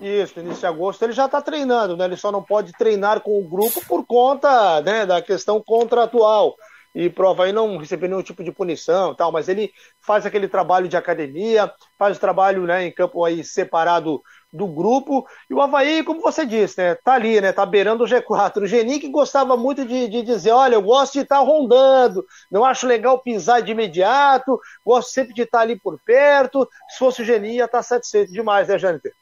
[0.01, 2.05] Isso, início de agosto ele já está treinando, né?
[2.05, 6.55] Ele só não pode treinar com o grupo por conta né, da questão contratual
[6.97, 9.71] e pro Havaí não receber nenhum tipo de punição tal, mas ele
[10.01, 15.27] faz aquele trabalho de academia, faz o trabalho né, em campo aí separado do grupo,
[15.51, 18.63] e o Havaí, como você disse, né, tá ali, né, tá beirando o G4.
[18.63, 22.25] O Geni que gostava muito de, de dizer, olha, eu gosto de estar tá rondando,
[22.51, 26.99] não acho legal pisar de imediato, gosto sempre de estar tá ali por perto, se
[26.99, 29.13] fosse o Geni ia estar tá satisfeito demais, né, Jâniter?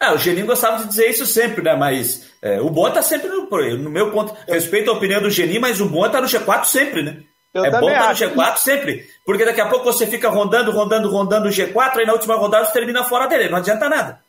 [0.00, 1.74] É, o Geninho gostava de dizer isso sempre, né?
[1.74, 4.36] Mas é, o bom tá sempre no, no meu ponto.
[4.46, 7.22] Respeito a opinião do Geninho, mas o bom tá no G4 sempre, né?
[7.54, 9.06] Eu é bom estar tá no G4 sempre.
[9.24, 12.66] Porque daqui a pouco você fica rondando, rondando, rondando o G4, aí na última rodada
[12.66, 13.48] você termina fora dele.
[13.48, 14.20] Não adianta nada.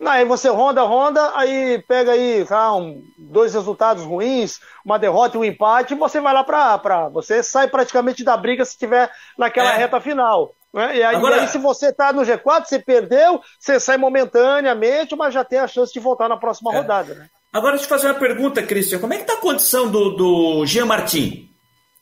[0.00, 5.36] Não, aí você ronda, ronda, aí pega aí tá, um, dois resultados ruins, uma derrota
[5.36, 7.08] e um empate, e você vai lá pra, pra.
[7.10, 9.08] Você sai praticamente da briga se tiver
[9.38, 9.76] naquela é.
[9.76, 10.56] reta final.
[10.72, 10.96] Né?
[10.96, 11.36] E, aí, Agora...
[11.36, 15.58] e aí, se você está no G4, você perdeu, você sai momentaneamente, mas já tem
[15.58, 16.76] a chance de voltar na próxima é.
[16.76, 17.14] rodada.
[17.14, 17.28] Né?
[17.52, 18.98] Agora, deixa eu fazer uma pergunta, Cristian.
[18.98, 21.50] Como é que está a condição do, do Jean Martin?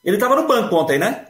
[0.05, 1.27] Ele estava no banco ontem, né?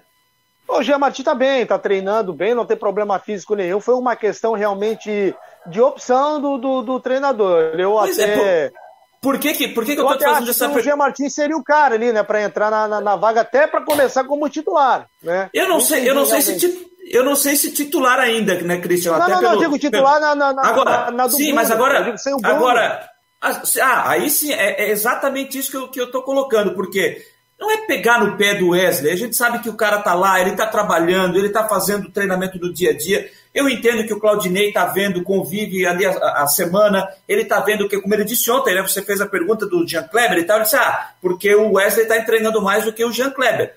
[0.68, 3.80] O Jean Martin está bem, está treinando bem, não tem problema físico nenhum.
[3.80, 5.34] Foi uma questão realmente
[5.66, 7.74] de opção do, do, do treinador.
[7.78, 8.66] Eu pois é, até.
[8.66, 8.72] É.
[9.20, 10.80] Por que, que, por que, que eu, eu tô fazendo essa pergunta?
[10.80, 13.66] O Jean Martins seria o cara ali, né, para entrar na, na, na, vaga até
[13.66, 15.50] para começar como titular, né?
[15.52, 18.78] Eu não, não sei, eu não sei se eu não sei se titular ainda, né,
[18.78, 19.12] Cristian?
[19.12, 20.34] Não, Até não, pelo, não, digo titular pelo...
[20.36, 22.14] na, na, agora, na, do Sim, Bruno, mas agora,
[22.44, 23.10] agora,
[23.42, 27.22] ah, aí sim, é, é, exatamente isso que eu, que eu tô colocando, porque
[27.60, 30.40] não é pegar no pé do Wesley, a gente sabe que o cara tá lá,
[30.40, 34.14] ele tá trabalhando, ele tá fazendo o treinamento do dia a dia, eu entendo que
[34.14, 38.24] o Claudinei tá vendo, convive ali a, a, semana, ele tá vendo que, como ele
[38.24, 41.10] disse ontem, né, você fez a pergunta do Jean Kleber e tal, ele disse, ah,
[41.20, 43.74] porque o Wesley tá treinando mais do que o Jean Kleber.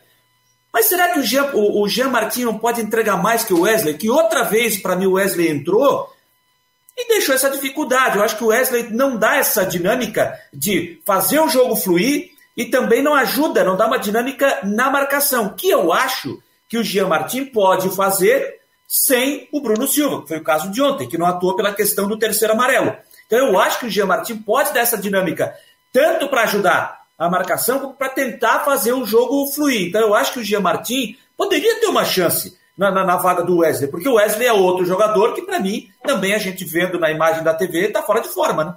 [0.71, 3.61] Mas será que o Jean, o, o Jean Martin não pode entregar mais que o
[3.61, 3.95] Wesley?
[3.95, 6.09] Que outra vez, para mim, o Wesley entrou
[6.97, 8.17] e deixou essa dificuldade.
[8.17, 12.65] Eu acho que o Wesley não dá essa dinâmica de fazer o jogo fluir e
[12.65, 17.07] também não ajuda, não dá uma dinâmica na marcação, que eu acho que o Jean
[17.07, 21.25] Martin pode fazer sem o Bruno Silva, que foi o caso de ontem, que não
[21.25, 22.95] atuou pela questão do terceiro amarelo.
[23.25, 25.55] Então eu acho que o Jean Martin pode dar essa dinâmica
[25.91, 29.87] tanto para ajudar a marcação para tentar fazer o jogo fluir.
[29.87, 33.43] Então eu acho que o Jean Martin poderia ter uma chance na, na, na, vaga
[33.43, 36.99] do Wesley, porque o Wesley é outro jogador que, para mim, também a gente vendo
[36.99, 38.75] na imagem da TV, está fora de forma, né?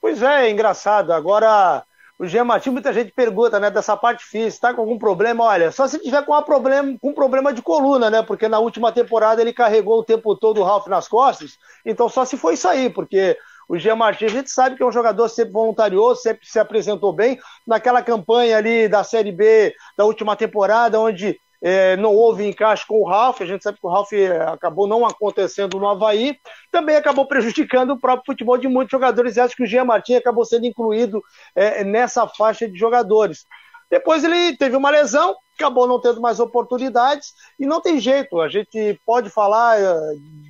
[0.00, 1.12] Pois é, é engraçado.
[1.12, 1.84] Agora,
[2.22, 5.42] o Martins, muita gente pergunta, né, dessa parte física, tá com algum problema?
[5.42, 8.22] Olha, só se tiver com, problema, com um problema de coluna, né?
[8.22, 12.24] Porque na última temporada ele carregou o tempo todo o Ralph nas costas, então só
[12.24, 13.36] se foi isso aí, porque
[13.68, 17.38] o Martins, a gente sabe que é um jogador sempre voluntarioso, sempre se apresentou bem.
[17.66, 23.00] Naquela campanha ali da Série B da última temporada, onde é, não houve encaixe com
[23.00, 26.36] o Ralf, a gente sabe que o Ralf é, acabou não acontecendo no Havaí,
[26.72, 30.44] também acabou prejudicando o próprio futebol de muitos jogadores, acho que o Jean Martins acabou
[30.44, 31.22] sendo incluído
[31.54, 33.44] é, nessa faixa de jogadores.
[33.88, 38.48] Depois ele teve uma lesão, acabou não tendo mais oportunidades, e não tem jeito, a
[38.48, 39.94] gente pode falar é,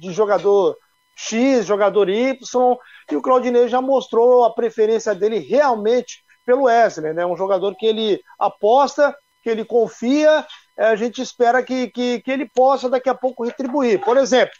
[0.01, 0.75] de jogador
[1.15, 2.77] X, jogador Y,
[3.11, 7.27] e o Claudinei já mostrou a preferência dele realmente pelo Wesley, né?
[7.27, 10.47] Um jogador que ele aposta, que ele confia
[10.77, 14.01] a gente espera que, que, que ele possa daqui a pouco retribuir.
[14.01, 14.55] Por exemplo,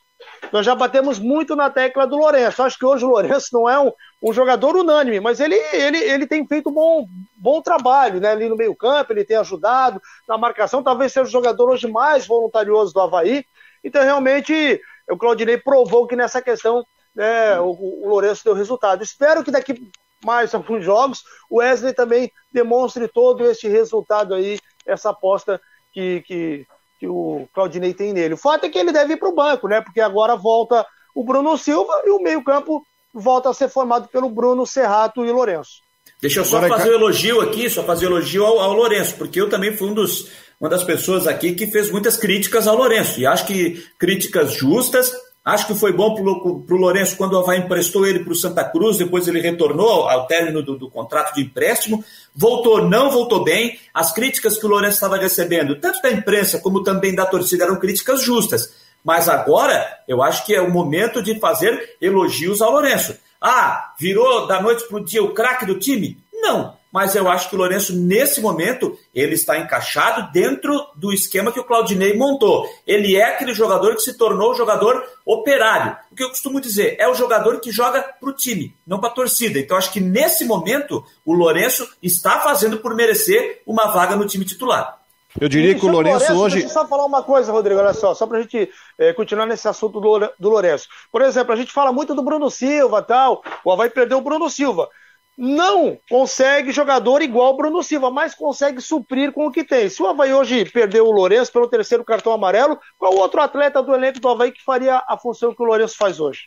[0.53, 2.63] nós já batemos muito na tecla do Lourenço.
[2.63, 3.91] Acho que hoje o Lourenço não é um,
[4.23, 7.07] um jogador unânime, mas ele, ele, ele tem feito bom,
[7.37, 8.31] bom trabalho né?
[8.31, 10.83] ali no meio-campo, ele tem ajudado na marcação.
[10.83, 13.45] Talvez seja o jogador hoje mais voluntarioso do Havaí.
[13.83, 16.85] Então, realmente, o Claudinei provou que nessa questão
[17.15, 19.03] né, o, o Lourenço deu resultado.
[19.03, 19.91] Espero que daqui
[20.25, 25.61] mais alguns jogos o Wesley também demonstre todo esse resultado aí, essa aposta
[25.93, 26.67] que, que,
[26.99, 28.35] que o Claudinei tem nele.
[28.35, 29.81] O fato é que ele deve ir para o banco, né?
[29.81, 34.67] Porque agora volta o Bruno Silva e o meio-campo volta a ser formado pelo Bruno
[34.67, 35.83] Serrato e Lourenço.
[36.21, 38.73] Deixa eu só agora, fazer o um elogio aqui, só fazer um elogio ao, ao
[38.73, 40.31] Lourenço, porque eu também fui um dos,
[40.61, 43.21] uma das pessoas aqui que fez muitas críticas ao Lourenço.
[43.21, 45.13] E acho que críticas justas,
[45.45, 48.63] Acho que foi bom para o Lourenço quando o Havaí emprestou ele para o Santa
[48.63, 53.77] Cruz, depois ele retornou ao término do, do, contrato de empréstimo, voltou, não voltou bem.
[53.93, 57.81] As críticas que o Lourenço estava recebendo, tanto da imprensa como também da torcida, eram
[57.81, 58.73] críticas justas.
[59.05, 63.17] Mas agora eu acho que é o momento de fazer elogios ao Lourenço.
[63.41, 66.22] Ah, virou da noite para o dia o craque do time?
[66.43, 71.51] Não mas eu acho que o Lourenço, nesse momento, ele está encaixado dentro do esquema
[71.51, 72.69] que o Claudinei montou.
[72.87, 75.97] Ele é aquele jogador que se tornou o jogador operário.
[76.11, 79.09] O que eu costumo dizer, é o jogador que joga para o time, não para
[79.09, 79.59] a torcida.
[79.59, 84.45] Então, acho que nesse momento, o Lourenço está fazendo por merecer uma vaga no time
[84.45, 84.99] titular.
[85.41, 86.55] Eu diria que o Lourenço, Lourenço hoje.
[86.57, 88.69] Deixa eu só falar uma coisa, Rodrigo, olha só, só para a gente
[88.99, 90.89] é, continuar nesse assunto do, do Lourenço.
[91.11, 94.51] Por exemplo, a gente fala muito do Bruno Silva tal, o Havaí perdeu o Bruno
[94.51, 94.91] Silva
[95.37, 99.89] não consegue jogador igual o Bruno Silva, mas consegue suprir com o que tem.
[99.89, 103.95] Se o Havaí hoje perdeu o Lourenço pelo terceiro cartão amarelo, qual outro atleta do
[103.95, 106.43] elenco do Havaí que faria a função que o Lourenço faz hoje?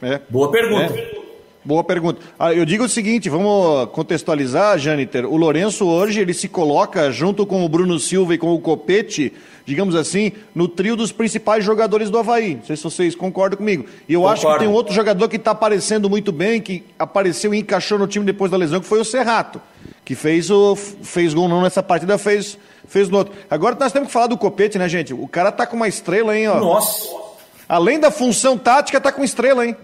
[0.00, 0.18] É.
[0.28, 0.94] Boa pergunta.
[0.94, 1.23] É.
[1.64, 2.20] Boa pergunta.
[2.38, 5.24] Ah, eu digo o seguinte, vamos contextualizar, Jâniter.
[5.26, 9.32] O Lourenço hoje ele se coloca junto com o Bruno Silva e com o Copete
[9.64, 12.56] digamos assim, no trio dos principais jogadores do Havaí.
[12.56, 13.86] Não sei se vocês concordam comigo.
[14.08, 14.46] E eu Concordo.
[14.46, 17.98] acho que tem um outro jogador que está aparecendo muito bem, que apareceu e encaixou
[17.98, 19.60] no time depois da lesão, que foi o Serrato,
[20.04, 23.34] que fez o fez gol não nessa partida, fez, fez no outro.
[23.50, 25.14] Agora nós temos que falar do Copete, né, gente?
[25.14, 26.60] O cara tá com uma estrela, hein, ó.
[26.60, 27.08] Nossa!
[27.66, 29.74] Além da função tática, tá com estrela, hein?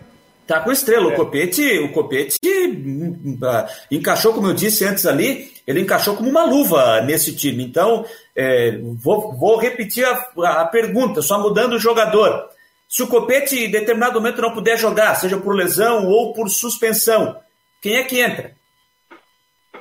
[0.50, 1.12] Tá com estrela.
[1.12, 1.14] É.
[1.14, 6.44] O Copete, o Copete uh, encaixou, como eu disse antes ali, ele encaixou como uma
[6.44, 7.62] luva nesse time.
[7.62, 12.48] Então, é, vou, vou, repetir a, a, pergunta, só mudando o jogador.
[12.88, 17.36] Se o Copete em determinado momento não puder jogar, seja por lesão ou por suspensão,
[17.80, 18.50] quem é que entra?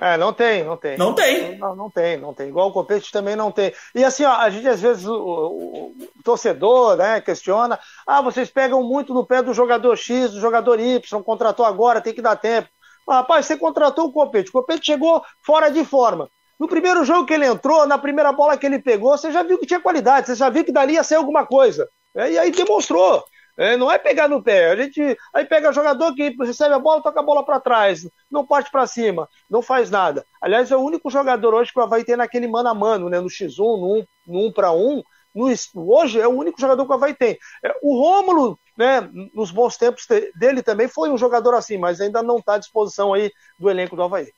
[0.02, 0.97] É, não tem, não tem.
[0.97, 1.58] Não tem.
[1.58, 2.47] Não, não tem, não tem.
[2.47, 3.74] Igual o Copete também não tem.
[3.93, 8.50] E assim, ó, a gente às vezes, o, o, o, torcedor, né, questiona, ah, vocês
[8.50, 12.36] pegam muito no pé do jogador X, do jogador Y, contratou agora, tem que dar
[12.36, 12.70] tempo.
[13.08, 16.30] Rapaz, você contratou o Copete, o Copete chegou fora de forma.
[16.60, 19.58] No primeiro jogo que ele entrou, na primeira bola que ele pegou, você já viu
[19.58, 21.88] que tinha qualidade, você já viu que dali ia ser alguma coisa.
[22.16, 23.24] É, e aí demonstrou.
[23.60, 24.72] É, não é pegar no pé.
[24.72, 28.47] A gente aí pega jogador que recebe a bola, toca a bola para trás, não
[28.47, 30.26] parte para cima, não faz nada.
[30.41, 33.20] Aliás, é o único jogador hoje que o Havaí tem naquele mano a mano, né?
[33.20, 35.03] No X1, no 1, no 1 para 1.
[35.36, 37.38] No, hoje é o único jogador que o Havaí tem.
[37.62, 40.07] É, o Rômulo, né, nos bons tempos
[40.39, 43.30] dele também foi um jogador assim, mas ainda não está à disposição aí
[43.60, 44.30] do elenco do Havaí.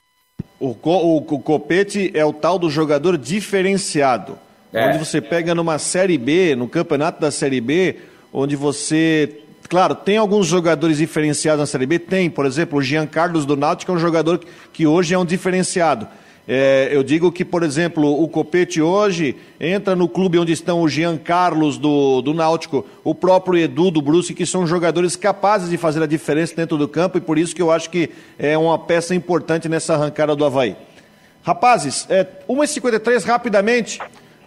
[0.60, 4.40] O, o, o Copete é o tal do jogador diferenciado.
[4.74, 4.88] É.
[4.88, 8.00] Onde você pega numa Série B, no campeonato da Série B,
[8.34, 9.40] onde você.
[9.70, 11.98] Claro, tem alguns jogadores diferenciados na Série B?
[12.00, 14.42] Tem, por exemplo, o Jean Carlos do Náutico é um jogador
[14.74, 16.08] que hoje é um diferenciado.
[16.48, 20.90] É, eu digo que, por exemplo, o Copete hoje entra no clube onde estão o
[20.90, 25.78] Jean Carlos do, do Náutico, o próprio Edu do Brusque, que são jogadores capazes de
[25.78, 28.10] fazer a diferença dentro do campo e por isso que eu acho que
[28.40, 30.76] é uma peça importante nessa arrancada do Havaí.
[31.44, 34.00] Rapazes, é, 1h53 rapidamente.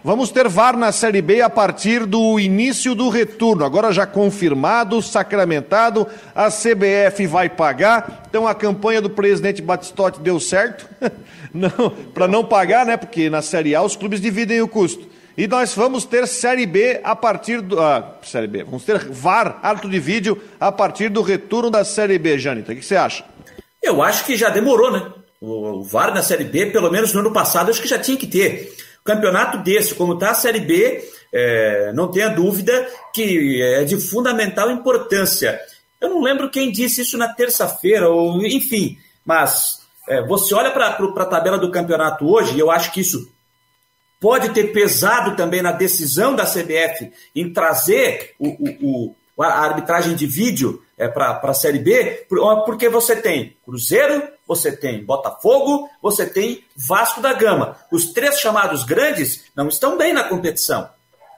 [0.06, 3.64] Vamos ter VAR na Série B a partir do início do retorno.
[3.64, 8.24] Agora já confirmado, sacramentado, a CBF vai pagar.
[8.28, 10.86] Então a campanha do presidente Batistotti deu certo.
[12.12, 12.98] Para não pagar, né?
[12.98, 15.08] Porque na Série A os clubes dividem o custo.
[15.38, 17.80] E nós vamos ter Série B a partir do.
[17.80, 18.62] Ah, Série B.
[18.62, 22.74] Vamos ter VAR, árbitro de vídeo, a partir do retorno da Série B, Janita.
[22.74, 23.24] O que você acha?
[23.82, 25.10] Eu acho que já demorou, né?
[25.40, 28.18] O, o VAR na Série B, pelo menos no ano passado, acho que já tinha
[28.18, 28.70] que ter.
[29.04, 34.70] Campeonato desse, como está a Série B, é, não tenha dúvida que é de fundamental
[34.70, 35.60] importância.
[36.00, 40.88] Eu não lembro quem disse isso na terça-feira, ou enfim, mas é, você olha para
[40.88, 43.30] a tabela do campeonato hoje, e eu acho que isso
[44.20, 50.14] pode ter pesado também na decisão da CBF em trazer o, o, o a arbitragem
[50.14, 52.26] de vídeo é, para a Série B,
[52.64, 57.76] porque você tem Cruzeiro, você tem Botafogo, você tem Vasco da Gama.
[57.90, 60.88] Os três chamados grandes não estão bem na competição.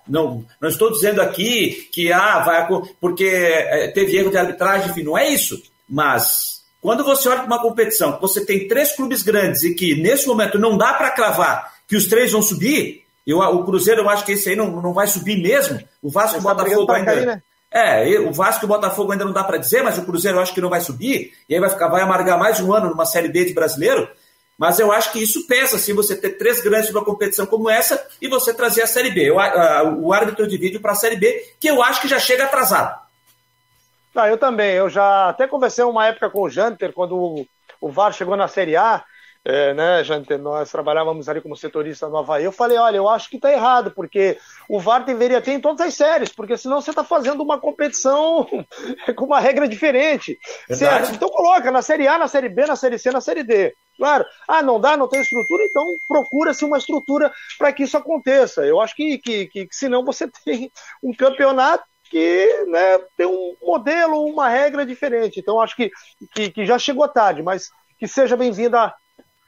[0.08, 2.68] Não, não estou dizendo aqui que ah, vai
[3.00, 5.60] porque é, teve erro de arbitragem, enfim, não é isso.
[5.88, 10.26] Mas quando você olha para uma competição, você tem três clubes grandes e que nesse
[10.26, 14.24] momento não dá para cravar que os três vão subir, eu, o Cruzeiro eu acho
[14.24, 15.80] que esse aí não, não vai subir mesmo.
[16.00, 17.12] O Vasco e o tá Botafogo ainda.
[17.12, 17.42] Cair, né?
[17.76, 20.42] É, o Vasco e o Botafogo ainda não dá para dizer, mas o Cruzeiro eu
[20.42, 23.04] acho que não vai subir, e aí vai ficar, vai amargar mais um ano numa
[23.04, 24.08] Série B de brasileiro.
[24.56, 28.02] Mas eu acho que isso pesa, assim, você ter três grandes numa competição como essa
[28.22, 29.30] e você trazer a Série B.
[29.30, 32.18] O, a, o árbitro de vídeo para a Série B, que eu acho que já
[32.18, 32.98] chega atrasado.
[34.14, 34.72] Ah, eu também.
[34.72, 37.46] Eu já até conversei uma época com o Janter, quando o,
[37.78, 39.04] o VAR chegou na Série A,
[39.48, 43.30] é, né, Janter, nós trabalhávamos ali como setorista no Havaí, eu falei, olha, eu acho
[43.30, 44.36] que está errado, porque
[44.68, 48.44] o VAR deveria ter em todas as séries, porque senão você está fazendo uma competição
[49.14, 50.36] com uma regra diferente.
[50.68, 51.14] Certo?
[51.14, 53.72] Então coloca na Série A, na Série B, na Série C, na Série D.
[53.96, 58.66] Claro, ah, não dá, não tem estrutura, então procura-se uma estrutura para que isso aconteça.
[58.66, 63.54] Eu acho que, que, que, que senão você tem um campeonato que né, tem um
[63.62, 65.38] modelo, uma regra diferente.
[65.38, 65.88] Então acho que,
[66.34, 68.92] que, que já chegou tarde, mas que seja bem-vinda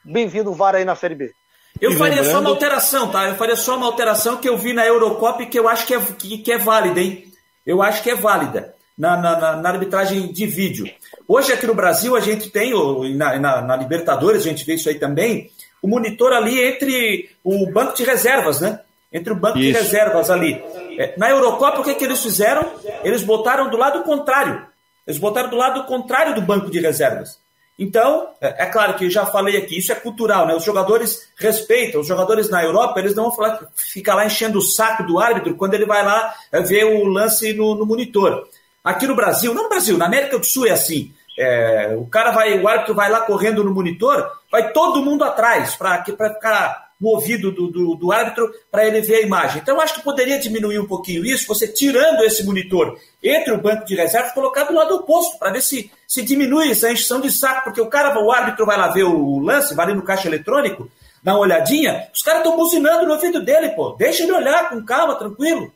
[0.03, 1.33] bem-vindo o VAR aí na Série B.
[1.79, 2.33] Eu e faria lembrando...
[2.33, 3.27] só uma alteração, tá?
[3.27, 5.93] Eu faria só uma alteração que eu vi na Eurocopa e que eu acho que
[5.93, 7.25] é, que, que é válida, hein?
[7.65, 10.91] Eu acho que é válida na, na, na, arbitragem de vídeo.
[11.27, 12.73] Hoje aqui no Brasil a gente tem,
[13.15, 15.49] na, na, na Libertadores a gente vê isso aí também,
[15.81, 18.81] o monitor ali entre o banco de reservas, né?
[19.11, 19.67] Entre o banco isso.
[19.67, 20.61] de reservas ali.
[20.97, 22.73] É, na Eurocopa, o que, é que eles fizeram?
[23.03, 24.67] Eles botaram do lado contrário.
[25.07, 27.39] Eles botaram do lado contrário do banco de reservas.
[27.79, 30.53] Então, é, é, claro que já falei aqui, isso é cultural, né?
[30.53, 34.61] Os jogadores respeitam, os jogadores na Europa, eles não vão falar, ficar lá enchendo o
[34.61, 38.49] saco do árbitro quando ele vai lá é, ver o lance no, no monitor.
[38.83, 41.13] Aqui no Brasil, não no Brasil, na América do Sul é assim.
[41.37, 45.77] É, o cara vai, o árbitro vai lá correndo no monitor, vai todo mundo atrás
[45.77, 49.61] para ficar no ouvido do, do, do árbitro para ele ver a imagem.
[49.61, 53.61] Então, eu acho que poderia diminuir um pouquinho isso, você tirando esse monitor entre o
[53.61, 57.31] banco de reservas, colocar do lado oposto, para ver se, se diminui essa encheção de
[57.31, 60.27] saco, porque o cara, o árbitro vai lá ver o lance, vai ali no caixa
[60.27, 60.89] eletrônico,
[61.21, 63.91] dá uma olhadinha, os caras estão buzinando no ouvido dele, pô.
[63.91, 65.71] Deixa ele olhar com calma, tranquilo.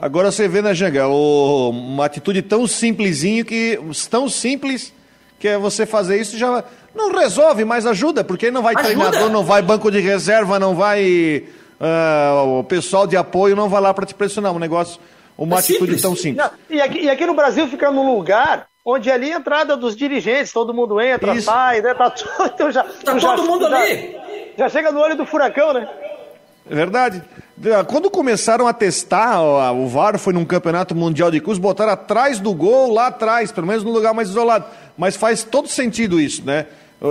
[0.00, 3.80] Agora você vê, né, Janga, uma atitude tão simplesinho que.
[4.08, 4.94] tão simples
[5.40, 6.62] que é você fazer isso já
[6.94, 8.94] não resolve, mas ajuda, porque não vai ajuda.
[8.94, 11.44] treinador, não vai banco de reserva, não vai.
[11.80, 14.52] Uh, o pessoal de apoio não vai lá para te pressionar.
[14.52, 15.00] Um negócio,
[15.36, 16.02] uma é atitude simples.
[16.02, 16.46] tão simples.
[16.46, 19.94] Não, e, aqui, e aqui no Brasil fica num lugar onde ali a entrada dos
[19.94, 21.44] dirigentes, todo mundo entra, Isso.
[21.44, 21.92] sai, né?
[21.92, 22.14] Tá,
[22.54, 24.16] então já, tá todo já, mundo já, ali.
[24.56, 25.86] Já chega no olho do furacão, né?
[26.70, 27.22] É verdade.
[27.86, 32.54] Quando começaram a testar, o VAR foi num campeonato mundial de cruz, botaram atrás do
[32.54, 34.66] gol, lá atrás, pelo menos no lugar mais isolado.
[34.96, 36.66] Mas faz todo sentido isso, né?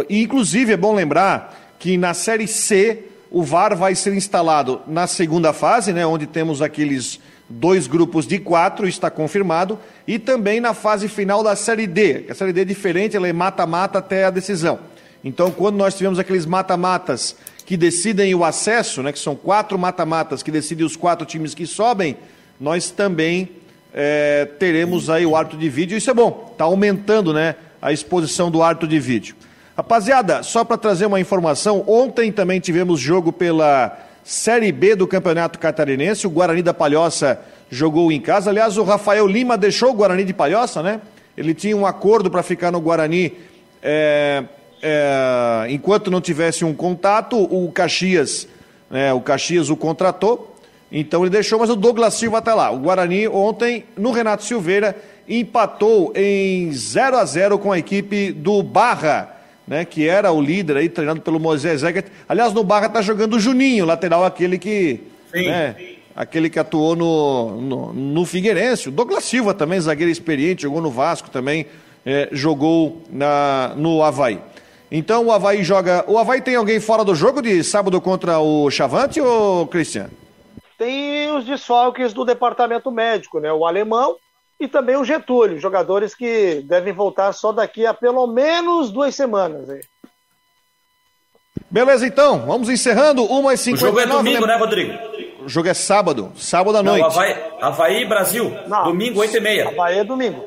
[0.10, 5.06] E, inclusive, é bom lembrar que na Série C o VAR vai ser instalado na
[5.06, 7.20] segunda fase, né, onde temos aqueles
[7.50, 12.26] dois grupos de quatro, está confirmado, e também na fase final da Série D.
[12.30, 14.80] A Série D é diferente, ela é mata-mata até a decisão.
[15.24, 17.36] Então, quando nós tivemos aqueles mata-matas
[17.66, 21.66] que decidem o acesso, né, que são quatro mata-matas que decidem os quatro times que
[21.66, 22.18] sobem,
[22.60, 23.50] nós também
[23.94, 25.98] é, teremos aí o árbitro de vídeo.
[25.98, 29.36] Isso é bom, está aumentando né, a exposição do árbitro de vídeo.
[29.76, 35.58] Rapaziada, só para trazer uma informação, ontem também tivemos jogo pela Série B do Campeonato
[35.58, 36.28] Catarinense.
[36.28, 38.50] O Guarani da Palhoça jogou em casa.
[38.50, 41.00] Aliás, o Rafael Lima deixou o Guarani de Palhoça, né?
[41.38, 43.32] Ele tinha um acordo para ficar no Guarani
[43.82, 44.44] é,
[44.82, 47.38] é, enquanto não tivesse um contato.
[47.38, 48.50] O Caxias,
[48.92, 50.54] né, o Caxias o contratou.
[50.92, 52.70] Então ele deixou, mas o Douglas Silva está lá.
[52.70, 54.94] O Guarani ontem, no Renato Silveira,
[55.26, 59.37] empatou em 0 a 0 com a equipe do Barra
[59.68, 62.08] né, que era o líder aí, treinado pelo Moisés Eggert.
[62.28, 65.02] Aliás, no Barra está jogando o Juninho, lateral aquele que
[65.34, 65.76] né?
[66.16, 68.90] Aquele que atuou no, no, no Figueirense.
[68.90, 71.68] O Douglas Silva também, zagueiro experiente, jogou no Vasco também,
[72.06, 74.40] é, jogou na, no Havaí.
[74.92, 76.04] Então o Havaí joga.
[76.08, 80.12] O Havaí tem alguém fora do jogo de sábado contra o Chavante ou Cristiano?
[80.78, 83.52] Tem os desfalques do departamento médico, né?
[83.52, 84.16] O alemão
[84.60, 89.70] e também o Getúlio, jogadores que devem voltar só daqui a pelo menos duas semanas.
[89.70, 89.82] Aí.
[91.70, 93.24] Beleza, então, vamos encerrando.
[93.24, 93.74] 1h59.
[93.74, 94.94] O jogo é domingo, né, Rodrigo?
[95.44, 97.02] O jogo é sábado, sábado à noite.
[97.02, 99.68] Não, Havaí, Havaí Brasil, Não, domingo, 8h30.
[99.68, 100.46] Havaí é domingo.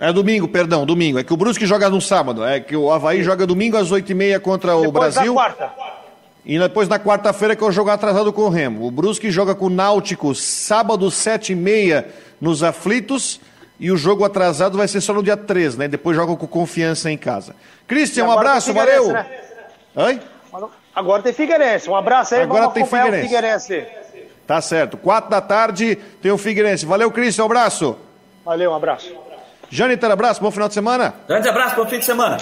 [0.00, 1.18] É domingo, perdão, domingo.
[1.18, 2.44] É que o Brusque joga no sábado.
[2.44, 5.34] É que o Havaí joga domingo às 8h30 contra o depois Brasil.
[5.34, 5.72] Na quarta.
[6.48, 8.86] E depois na quarta-feira que eu jogo atrasado com o Remo.
[8.86, 12.06] O Brusque joga com o Náutico sábado, 7h30
[12.40, 13.38] nos aflitos.
[13.78, 15.86] E o jogo atrasado vai ser só no dia 3, né?
[15.86, 17.54] Depois joga com confiança em casa.
[17.86, 19.12] Cristian, um abraço, valeu.
[19.12, 19.26] Né?
[19.94, 20.20] Oi?
[20.94, 21.88] Agora tem Figueirense.
[21.88, 23.22] Um abraço aí, Agora tem Figueirense.
[23.22, 23.86] Figueirense.
[24.46, 24.96] Tá certo.
[24.96, 26.86] Quatro da tarde tem o Figueirense.
[26.86, 27.94] Valeu, Cristian, um abraço.
[28.42, 29.14] Valeu, um abraço.
[29.68, 31.14] Jâniter, abraço, bom final de semana.
[31.28, 32.38] Grande abraço, bom fim de semana.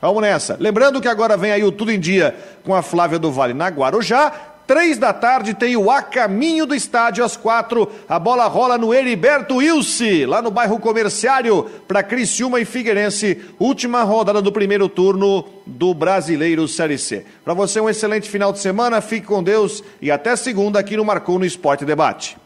[0.00, 0.56] Vamos nessa.
[0.60, 3.68] Lembrando que agora vem aí o Tudo em Dia com a Flávia do Vale na
[3.68, 4.32] Guarujá.
[4.68, 7.90] Três da tarde tem o A Caminho do Estádio, às quatro.
[8.06, 13.40] A bola rola no Heriberto Wilce, lá no bairro Comerciário, para Criciúma e Figueirense.
[13.58, 17.24] Última rodada do primeiro turno do Brasileiro Série C.
[17.42, 19.00] Para você, um excelente final de semana.
[19.00, 22.36] Fique com Deus e até segunda aqui no Marcou no Esporte Debate.